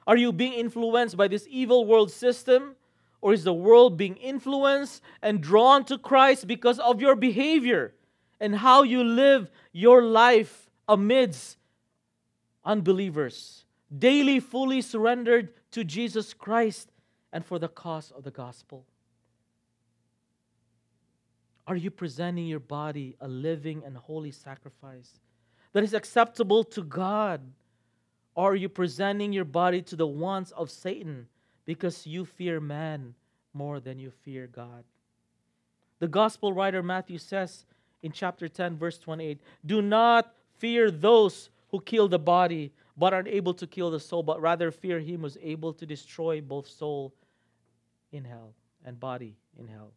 [0.08, 2.76] Are you being influenced by this evil world system?
[3.22, 7.96] Or is the world being influenced and drawn to Christ because of your behavior
[8.40, 11.58] and how you live your life amidst
[12.64, 13.66] unbelievers?
[13.98, 16.92] Daily fully surrendered to Jesus Christ
[17.34, 18.86] and for the cause of the gospel.
[21.68, 25.20] Are you presenting your body a living and holy sacrifice
[25.74, 27.42] that is acceptable to God?
[28.36, 31.28] Or are you presenting your body to the wants of Satan
[31.66, 33.16] because you fear man
[33.54, 34.84] more than you fear God.
[36.00, 37.66] The gospel writer Matthew says
[38.04, 43.28] in chapter 10, verse 28 Do not fear those who kill the body, but are
[43.28, 46.68] able to kill the soul, but rather fear him who is able to destroy both
[46.68, 47.14] soul
[48.12, 48.54] in hell
[48.86, 49.92] and body in hell.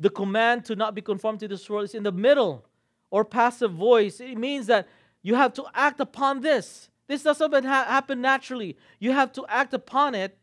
[0.00, 2.64] The command to not be conformed to this world is in the middle
[3.10, 4.18] or passive voice.
[4.18, 4.88] It means that
[5.22, 6.88] you have to act upon this.
[7.06, 8.76] This doesn't happen naturally.
[8.98, 10.36] You have to act upon it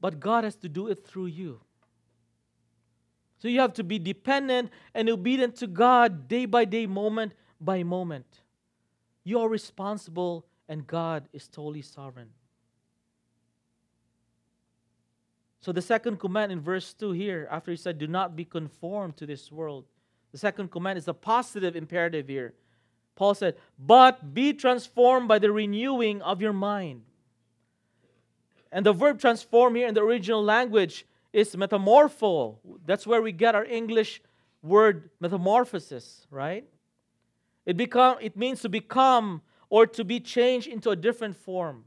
[0.00, 1.60] but God has to do it through you.
[3.38, 7.82] So you have to be dependent and obedient to God day by day, moment by
[7.82, 8.26] moment.
[9.24, 12.30] You are responsible, and God is totally sovereign.
[15.60, 19.16] So the second command in verse 2 here, after he said, Do not be conformed
[19.18, 19.84] to this world,
[20.32, 22.54] the second command is a positive imperative here.
[23.14, 27.02] Paul said, But be transformed by the renewing of your mind.
[28.72, 32.56] And the verb transform here in the original language is metamorpho.
[32.86, 34.22] That's where we get our English
[34.62, 36.64] word metamorphosis, right?
[37.66, 41.84] It become it means to become or to be changed into a different form.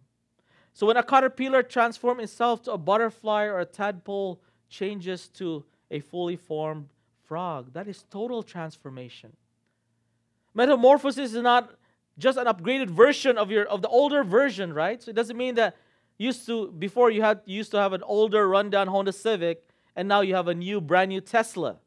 [0.74, 6.00] So when a caterpillar transforms itself to a butterfly or a tadpole changes to a
[6.00, 6.90] fully formed
[7.26, 9.34] frog, that is total transformation.
[10.56, 11.76] Metamorphosis is not
[12.18, 15.02] just an upgraded version of your of the older version, right?
[15.02, 15.76] So it doesn't mean that
[16.18, 19.64] used to before you had you used to have an older rundown Honda Civic
[19.96, 21.78] and now you have a new brand new Tesla.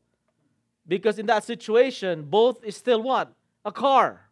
[0.87, 3.33] Because in that situation, both is still what?
[3.65, 4.26] A car.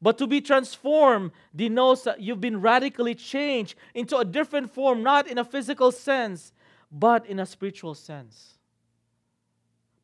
[0.00, 5.26] But to be transformed denotes that you've been radically changed into a different form, not
[5.26, 6.52] in a physical sense,
[6.92, 8.58] but in a spiritual sense.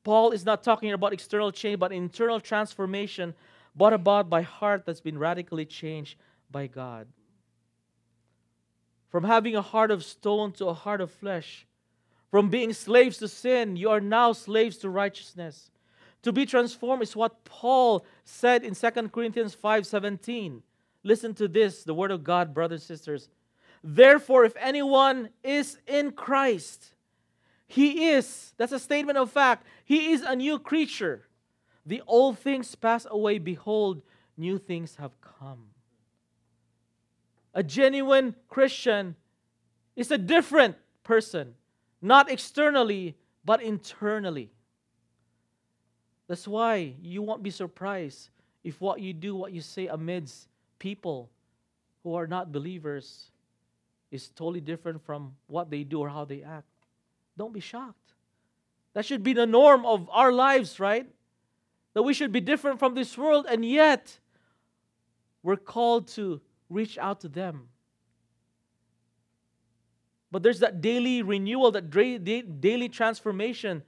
[0.04, 3.34] Paul is not talking about external change, but internal transformation
[3.74, 6.16] brought about by heart that's been radically changed
[6.50, 7.06] by God.
[9.10, 11.66] From having a heart of stone to a heart of flesh.
[12.30, 15.70] From being slaves to sin, you are now slaves to righteousness.
[16.22, 20.62] To be transformed is what Paul said in 2 Corinthians 5:17.
[21.02, 23.28] Listen to this, the word of God, brothers and sisters.
[23.82, 26.94] Therefore, if anyone is in Christ,
[27.66, 31.26] he is, that's a statement of fact, he is a new creature.
[31.84, 34.02] The old things pass away, behold,
[34.36, 35.70] new things have come.
[37.54, 39.16] A genuine Christian
[39.96, 41.54] is a different person,
[42.00, 44.52] not externally, but internally.
[46.32, 48.30] That's why you won't be surprised
[48.64, 51.28] if what you do, what you say amidst people
[52.02, 53.30] who are not believers
[54.10, 56.64] is totally different from what they do or how they act.
[57.36, 58.14] Don't be shocked.
[58.94, 61.06] That should be the norm of our lives, right?
[61.92, 64.18] That we should be different from this world, and yet
[65.42, 67.68] we're called to reach out to them.
[70.30, 73.82] But there's that daily renewal, that daily transformation.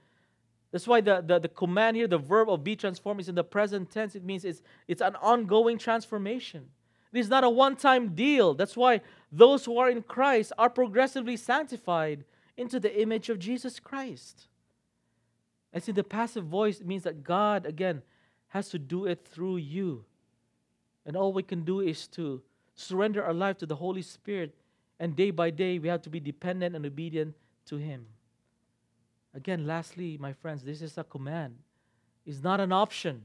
[0.75, 3.45] That's why the, the, the command here, the verb of be transformed, is in the
[3.45, 4.13] present tense.
[4.13, 6.65] It means it's, it's an ongoing transformation.
[7.13, 8.53] It is not a one time deal.
[8.53, 8.99] That's why
[9.31, 12.25] those who are in Christ are progressively sanctified
[12.57, 14.47] into the image of Jesus Christ.
[15.71, 18.01] And see, the passive voice means that God, again,
[18.49, 20.03] has to do it through you.
[21.05, 22.41] And all we can do is to
[22.75, 24.53] surrender our life to the Holy Spirit.
[24.99, 27.33] And day by day, we have to be dependent and obedient
[27.67, 28.07] to Him.
[29.35, 31.57] Again, lastly, my friends, this is a command.
[32.25, 33.23] It's not an option.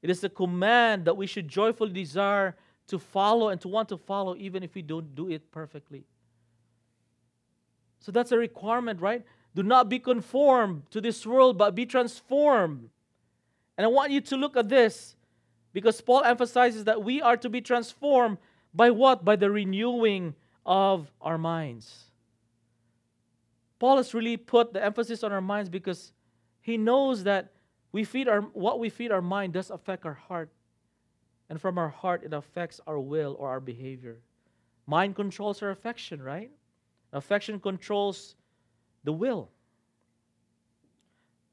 [0.00, 2.54] It is a command that we should joyfully desire
[2.86, 6.04] to follow and to want to follow, even if we don't do it perfectly.
[7.98, 9.24] So that's a requirement, right?
[9.56, 12.88] Do not be conformed to this world, but be transformed.
[13.76, 15.16] And I want you to look at this
[15.72, 18.38] because Paul emphasizes that we are to be transformed
[18.72, 19.24] by what?
[19.24, 22.07] By the renewing of our minds.
[23.78, 26.12] Paul has really put the emphasis on our minds because
[26.60, 27.52] he knows that
[27.92, 30.50] we feed our what we feed our mind does affect our heart.
[31.48, 34.20] And from our heart it affects our will or our behavior.
[34.86, 36.50] Mind controls our affection, right?
[37.12, 38.34] Affection controls
[39.04, 39.50] the will.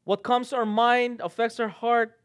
[0.04, 2.20] What comes to our mind affects our heart.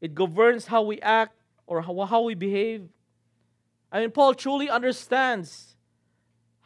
[0.00, 1.34] It governs how we act
[1.66, 2.88] or how, how we behave.
[3.90, 5.76] I mean, Paul truly understands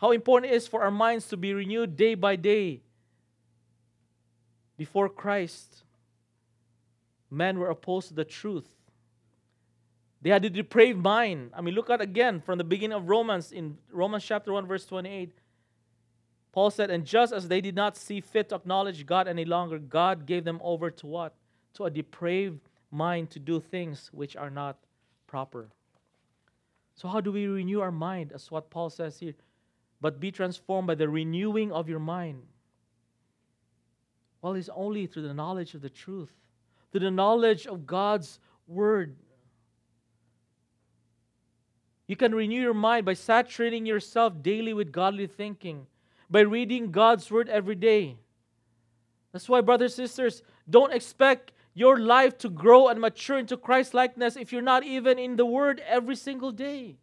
[0.03, 2.81] how important it is for our minds to be renewed day by day.
[4.77, 5.85] Before Christ,
[7.31, 8.67] men were opposed to the truth.
[10.21, 11.53] They had a depraved mind.
[11.55, 14.85] I mean, look at again from the beginning of Romans, in Romans chapter 1, verse
[14.87, 15.39] 28.
[16.51, 19.79] Paul said, And just as they did not see fit to acknowledge God any longer,
[19.79, 21.33] God gave them over to what?
[21.75, 22.59] To a depraved
[22.91, 24.79] mind to do things which are not
[25.29, 25.69] proper.
[26.97, 28.33] So, how do we renew our mind?
[28.33, 29.35] As what Paul says here.
[30.03, 32.43] But be transformed by the renewing of your mind.
[34.43, 36.33] Well, it's only through the knowledge of the truth,
[36.91, 39.15] through the knowledge of God's word.
[42.09, 45.87] You can renew your mind by saturating yourself daily with godly thinking
[46.29, 48.17] by reading God's word every day.
[49.33, 53.95] That's why, brothers and sisters, don't expect your life to grow and mature into Christ
[53.95, 56.97] likeness if you're not even in the word every single day.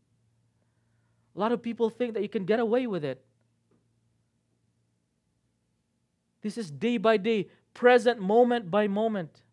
[1.35, 3.23] A lot of people think that you can get away with it.
[6.41, 9.43] This is day by day, present moment by moment.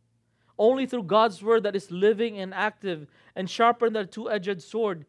[0.59, 4.62] Only through God's word that is living and active and sharper than a two edged
[4.62, 5.05] sword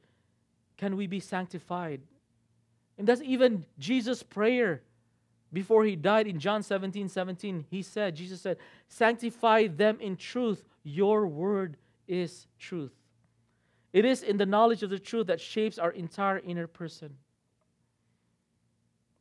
[0.75, 2.01] can we be sanctified
[2.97, 4.81] and that's even Jesus' prayer
[5.53, 7.65] before he died in John 17 17.
[7.69, 8.57] He said, Jesus said,
[8.87, 10.63] Sanctify them in truth.
[10.83, 12.93] Your word is truth.
[13.97, 17.15] It is in the knowledge of the truth that shapes our entire inner person.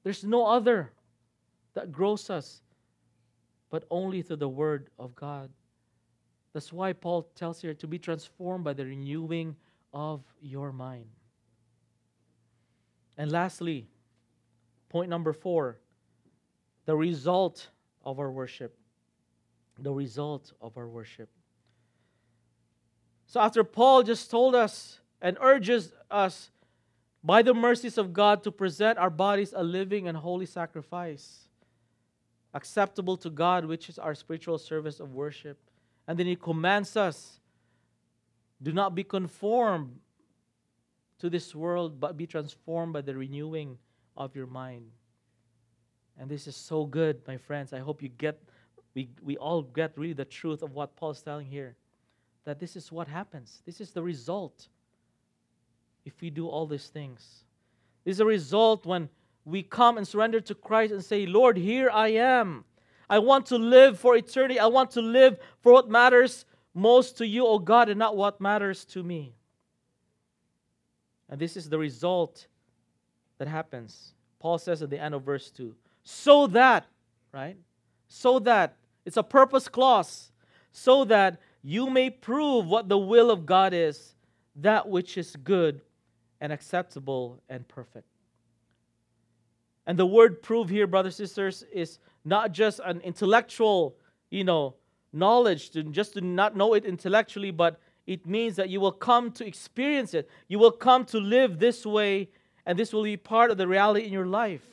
[0.02, 0.92] There's no other
[1.72, 2.60] that grows us,
[3.70, 5.48] but only through the word of God.
[6.52, 9.56] That's why Paul tells here to be transformed by the renewing
[9.94, 11.06] of your mind.
[13.16, 13.88] And lastly,
[14.90, 15.78] point number four
[16.84, 17.70] the result
[18.04, 18.76] of our worship.
[19.78, 21.30] The result of our worship.
[23.26, 26.50] So, after Paul just told us and urges us
[27.24, 31.48] by the mercies of God to present our bodies a living and holy sacrifice,
[32.54, 35.58] acceptable to God, which is our spiritual service of worship.
[36.06, 37.40] And then he commands us
[38.62, 39.98] Do not be conformed
[41.18, 43.78] to this world, but be transformed by the renewing
[44.16, 44.90] of your mind.
[46.18, 47.72] And this is so good, my friends.
[47.72, 48.40] I hope you get,
[48.94, 51.76] we, we all get really the truth of what Paul's telling here.
[52.46, 53.60] That this is what happens.
[53.66, 54.68] This is the result
[56.06, 57.44] if we do all these things.
[58.04, 59.10] This is a result when
[59.44, 62.64] we come and surrender to Christ and say, Lord, here I am.
[63.10, 64.58] I want to live for eternity.
[64.58, 68.40] I want to live for what matters most to you, O God, and not what
[68.40, 69.34] matters to me.
[71.28, 72.46] And this is the result
[73.38, 74.14] that happens.
[74.38, 75.74] Paul says at the end of verse 2
[76.08, 76.86] so that,
[77.32, 77.56] right?
[78.06, 80.30] So that, it's a purpose clause,
[80.70, 84.14] so that you may prove what the will of God is,
[84.54, 85.80] that which is good
[86.40, 88.06] and acceptable and perfect.
[89.84, 93.96] And the word prove here, brothers and sisters, is not just an intellectual,
[94.30, 94.76] you know,
[95.12, 99.44] knowledge, just to not know it intellectually, but it means that you will come to
[99.44, 100.30] experience it.
[100.46, 102.28] You will come to live this way,
[102.64, 104.64] and this will be part of the reality in your life.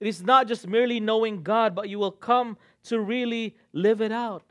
[0.00, 4.10] It is not just merely knowing God, but you will come to really live it
[4.10, 4.42] out.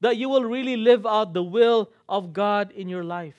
[0.00, 3.36] That you will really live out the will of God in your life.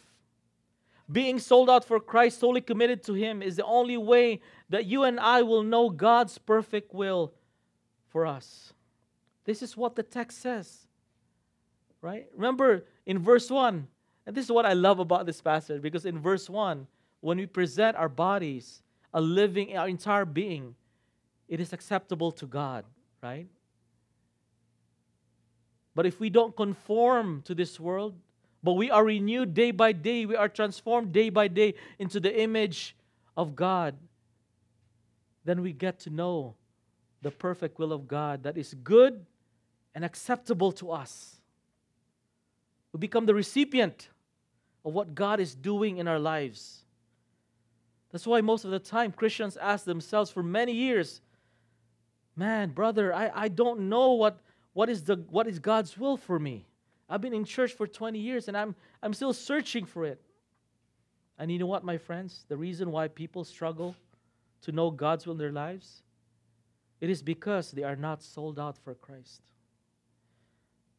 [1.09, 5.03] Being sold out for Christ, solely committed to Him, is the only way that you
[5.03, 7.33] and I will know God's perfect will
[8.09, 8.73] for us.
[9.45, 10.87] This is what the text says.
[12.01, 12.27] Right?
[12.35, 13.87] Remember in verse 1,
[14.25, 16.85] and this is what I love about this passage because in verse 1,
[17.21, 18.81] when we present our bodies,
[19.13, 20.75] a living, our entire being,
[21.47, 22.83] it is acceptable to God,
[23.23, 23.47] right?
[25.97, 28.13] But if we don't conform to this world,
[28.61, 32.39] but we are renewed day by day, we are transformed day by day into the
[32.39, 32.95] image
[33.35, 33.95] of God,
[35.43, 36.53] then we get to know
[37.23, 39.25] the perfect will of God that is good
[39.95, 41.37] and acceptable to us.
[42.93, 44.09] We become the recipient
[44.85, 46.83] of what God is doing in our lives.
[48.11, 51.21] That's why most of the time Christians ask themselves for many years,
[52.35, 54.37] man, brother, I, I don't know what,
[54.77, 56.67] what, is the, what is God's will for me.
[57.09, 60.21] I've been in church for 20 years and I'm, I'm still searching for it.
[61.39, 62.45] And you know what, my friends?
[62.47, 63.95] The reason why people struggle
[64.61, 66.03] to know God's will in their lives?
[67.01, 69.41] It is because they are not sold out for Christ.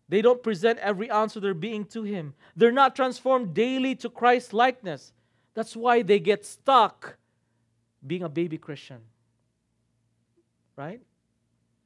[0.08, 2.34] They don't present every ounce of their being to Him.
[2.56, 5.12] They're not transformed daily to Christ's likeness.
[5.54, 7.16] That's why they get stuck
[8.04, 9.02] being a baby Christian.
[10.74, 11.00] Right?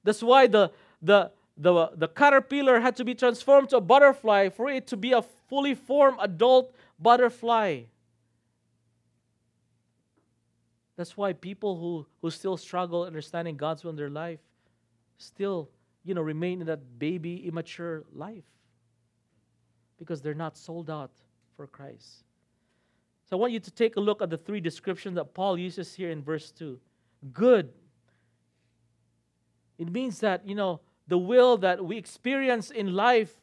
[0.05, 0.72] That's why the,
[1.03, 1.32] the,
[1.62, 5.22] the, the caterpillar had to be transformed to a butterfly for it to be a
[5.22, 7.82] fully formed adult butterfly.
[10.96, 14.40] That's why people who, who still struggle understanding God's will in their life
[15.18, 15.70] still,
[16.04, 18.44] you know, remain in that baby, immature life.
[19.98, 21.12] Because they're not sold out
[21.56, 22.24] for Christ.
[23.30, 25.94] So I want you to take a look at the three descriptions that Paul uses
[25.94, 26.78] here in verse 2.
[27.32, 27.72] Good.
[29.78, 30.80] It means that, you know,
[31.12, 33.34] the will that we experience in life,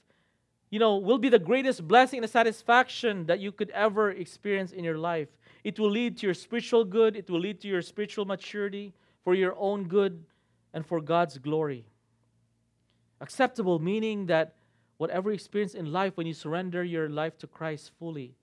[0.71, 4.83] you know, will be the greatest blessing and satisfaction that you could ever experience in
[4.83, 5.27] your life.
[5.63, 8.91] It will lead to your spiritual good, it will lead to your spiritual maturity,
[9.23, 10.23] for your own good,
[10.73, 11.85] and for God's glory.
[13.21, 14.55] Acceptable, meaning that
[14.97, 18.33] whatever experience in life when you surrender your life to Christ fully,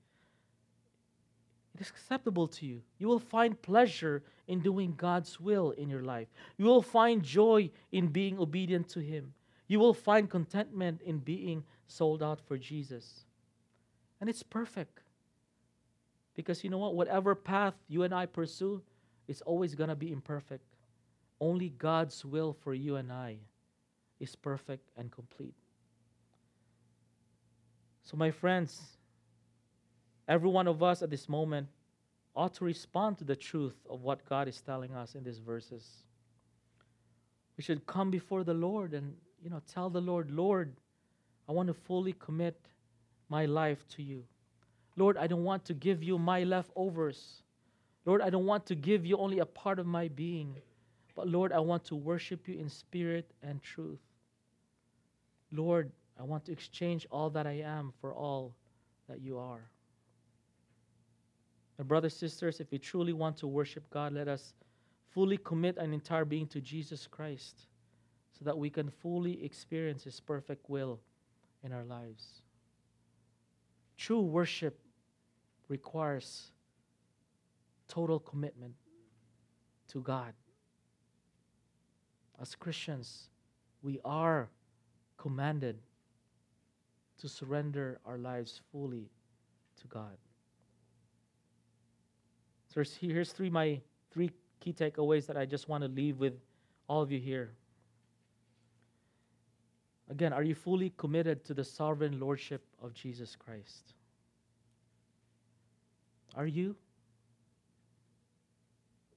[1.76, 2.80] it is acceptable to you.
[2.98, 6.28] You will find pleasure in doing God's will in your life.
[6.56, 9.34] You will find joy in being obedient to Him.
[9.68, 13.26] You will find contentment in being sold out for Jesus.
[14.20, 15.00] And it's perfect.
[16.34, 16.94] Because you know what?
[16.94, 18.80] Whatever path you and I pursue,
[19.28, 20.64] it's always going to be imperfect.
[21.40, 23.36] Only God's will for you and I
[24.18, 25.54] is perfect and complete.
[28.02, 28.80] So, my friends,
[30.28, 31.68] every one of us at this moment
[32.34, 36.02] ought to respond to the truth of what God is telling us in these verses.
[37.56, 40.74] We should come before the Lord and you know tell the Lord, Lord,
[41.48, 42.58] I want to fully commit
[43.28, 44.24] my life to you.
[44.96, 47.42] Lord, I don't want to give you my leftovers.
[48.04, 50.56] Lord, I don't want to give you only a part of my being,
[51.14, 54.00] but Lord, I want to worship you in spirit and truth.
[55.52, 58.54] Lord, I want to exchange all that I am for all
[59.08, 59.70] that you are.
[61.78, 64.54] My brothers, sisters, if we truly want to worship God, let us
[65.10, 67.66] fully commit an entire being to Jesus Christ
[68.38, 71.00] so that we can fully experience His perfect will
[71.62, 72.42] in our lives.
[73.96, 74.78] True worship
[75.68, 76.50] requires
[77.88, 78.74] total commitment
[79.88, 80.32] to God.
[82.40, 83.28] As Christians,
[83.82, 84.48] we are
[85.16, 85.78] commanded
[87.18, 89.08] to surrender our lives fully
[89.80, 90.16] to God.
[92.84, 96.34] So here's three my three key takeaways that I just want to leave with
[96.88, 97.52] all of you here.
[100.10, 103.94] Again, are you fully committed to the sovereign lordship of Jesus Christ?
[106.36, 106.76] Are you?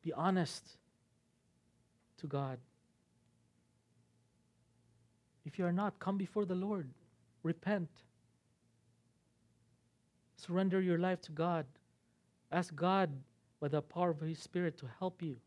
[0.01, 0.64] Be honest
[2.18, 2.57] to God.
[5.45, 6.89] If you are not, come before the Lord.
[7.43, 7.89] Repent.
[10.38, 11.66] Surrender your life to God.
[12.51, 13.12] Ask God
[13.60, 15.38] by the power of His Spirit to help you.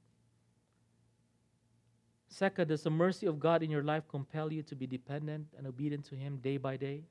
[2.29, 5.67] Second, does the mercy of God in your life compel you to be dependent and
[5.67, 7.03] obedient to Him day by day?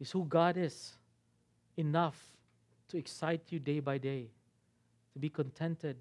[0.00, 0.92] Is who God is
[1.76, 2.16] enough
[2.88, 4.28] to excite you day by day,
[5.12, 5.96] to be contented,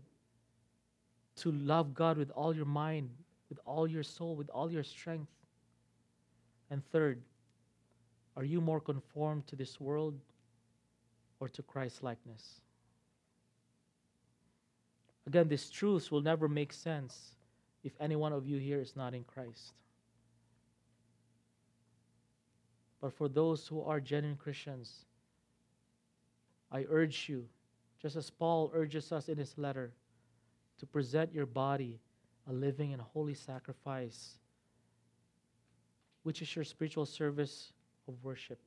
[1.37, 3.09] to love God with all your mind,
[3.49, 5.31] with all your soul, with all your strength?
[6.69, 7.21] And third,
[8.37, 10.19] are you more conformed to this world
[11.39, 12.61] or to Christ's likeness?
[15.30, 17.36] Again, these truths will never make sense
[17.84, 19.73] if any one of you here is not in Christ.
[22.99, 25.05] But for those who are genuine Christians,
[26.71, 27.45] I urge you,
[28.01, 29.91] just as Paul urges us in his letter,
[30.80, 31.99] to present your body
[32.49, 34.39] a living and holy sacrifice,
[36.23, 37.71] which is your spiritual service
[38.07, 38.57] of worship.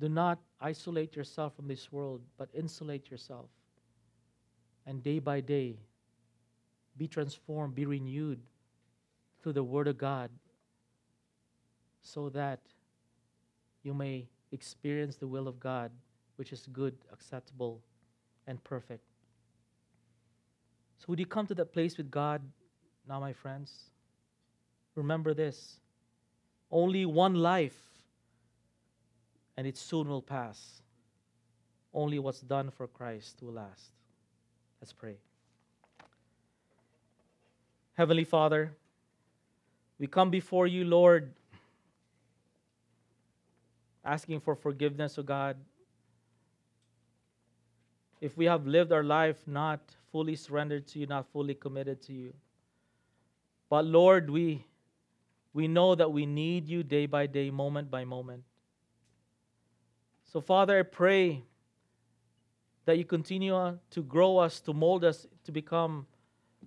[0.00, 3.46] Do not isolate yourself from this world, but insulate yourself.
[4.86, 5.78] And day by day,
[6.96, 8.40] be transformed, be renewed
[9.42, 10.30] through the Word of God,
[12.02, 12.60] so that
[13.82, 15.90] you may experience the will of God,
[16.36, 17.80] which is good, acceptable,
[18.46, 19.04] and perfect.
[20.98, 22.42] So, would you come to that place with God
[23.08, 23.90] now, my friends?
[24.94, 25.80] Remember this
[26.70, 27.78] only one life,
[29.56, 30.82] and it soon will pass.
[31.92, 33.92] Only what's done for Christ will last.
[34.84, 35.16] Let's pray.
[37.94, 38.70] Heavenly Father,
[39.98, 41.32] we come before you, Lord,
[44.04, 45.56] asking for forgiveness, O oh God.
[48.20, 49.80] If we have lived our life not
[50.12, 52.34] fully surrendered to you, not fully committed to you.
[53.70, 54.66] But Lord, we
[55.54, 58.44] we know that we need you day by day, moment by moment.
[60.30, 61.42] So, Father, I pray
[62.86, 66.06] that you continue uh, to grow us, to mold us to become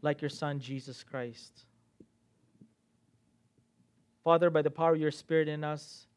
[0.02, 1.66] like your Son, Jesus Christ.
[4.24, 6.08] Father, by the power of your Spirit in us,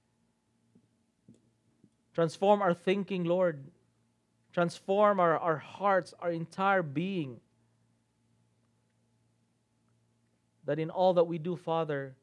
[2.15, 3.65] transform our thinking, Lord.
[4.53, 7.41] Transform our, our hearts, our entire being.
[10.65, 12.15] That in all that we do, Father,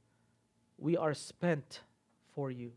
[0.78, 1.82] we are spent
[2.36, 2.74] for you.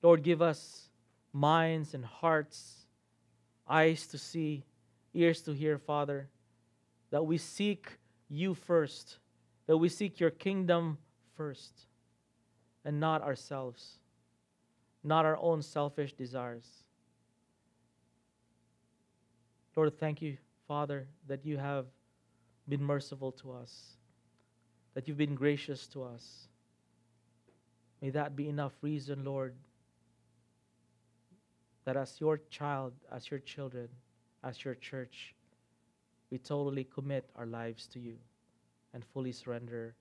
[0.00, 0.87] Lord, give us
[1.32, 2.86] minds and hearts,
[3.68, 4.64] eyes to see,
[5.14, 6.28] ears to hear, Father,
[7.10, 7.98] that we seek
[8.28, 9.18] you first,
[9.66, 10.98] that we seek your kingdom
[11.36, 11.86] first,
[12.84, 13.98] and not ourselves,
[15.04, 16.66] not our own selfish desires.
[19.76, 21.86] Lord, thank you, Father, that you have
[22.68, 23.98] been merciful to us
[24.98, 26.48] that you've been gracious to us.
[28.02, 29.54] May that be enough reason, Lord,
[31.88, 33.88] that as your child, as your children,
[34.44, 35.34] as your church,
[36.30, 38.16] we totally commit our lives to you
[38.92, 39.94] and fully surrender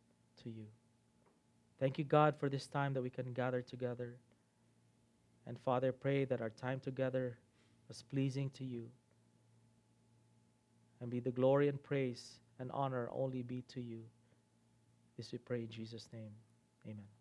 [0.44, 0.66] to you.
[1.80, 4.18] Thank you, God, for this time that we can gather together.
[5.46, 7.38] And Father, pray that our time together
[7.88, 8.90] was pleasing to you.
[11.00, 14.02] And be the glory and praise and honor only be to you.
[15.16, 16.34] This we pray in Jesus' name.
[16.86, 17.17] Amen.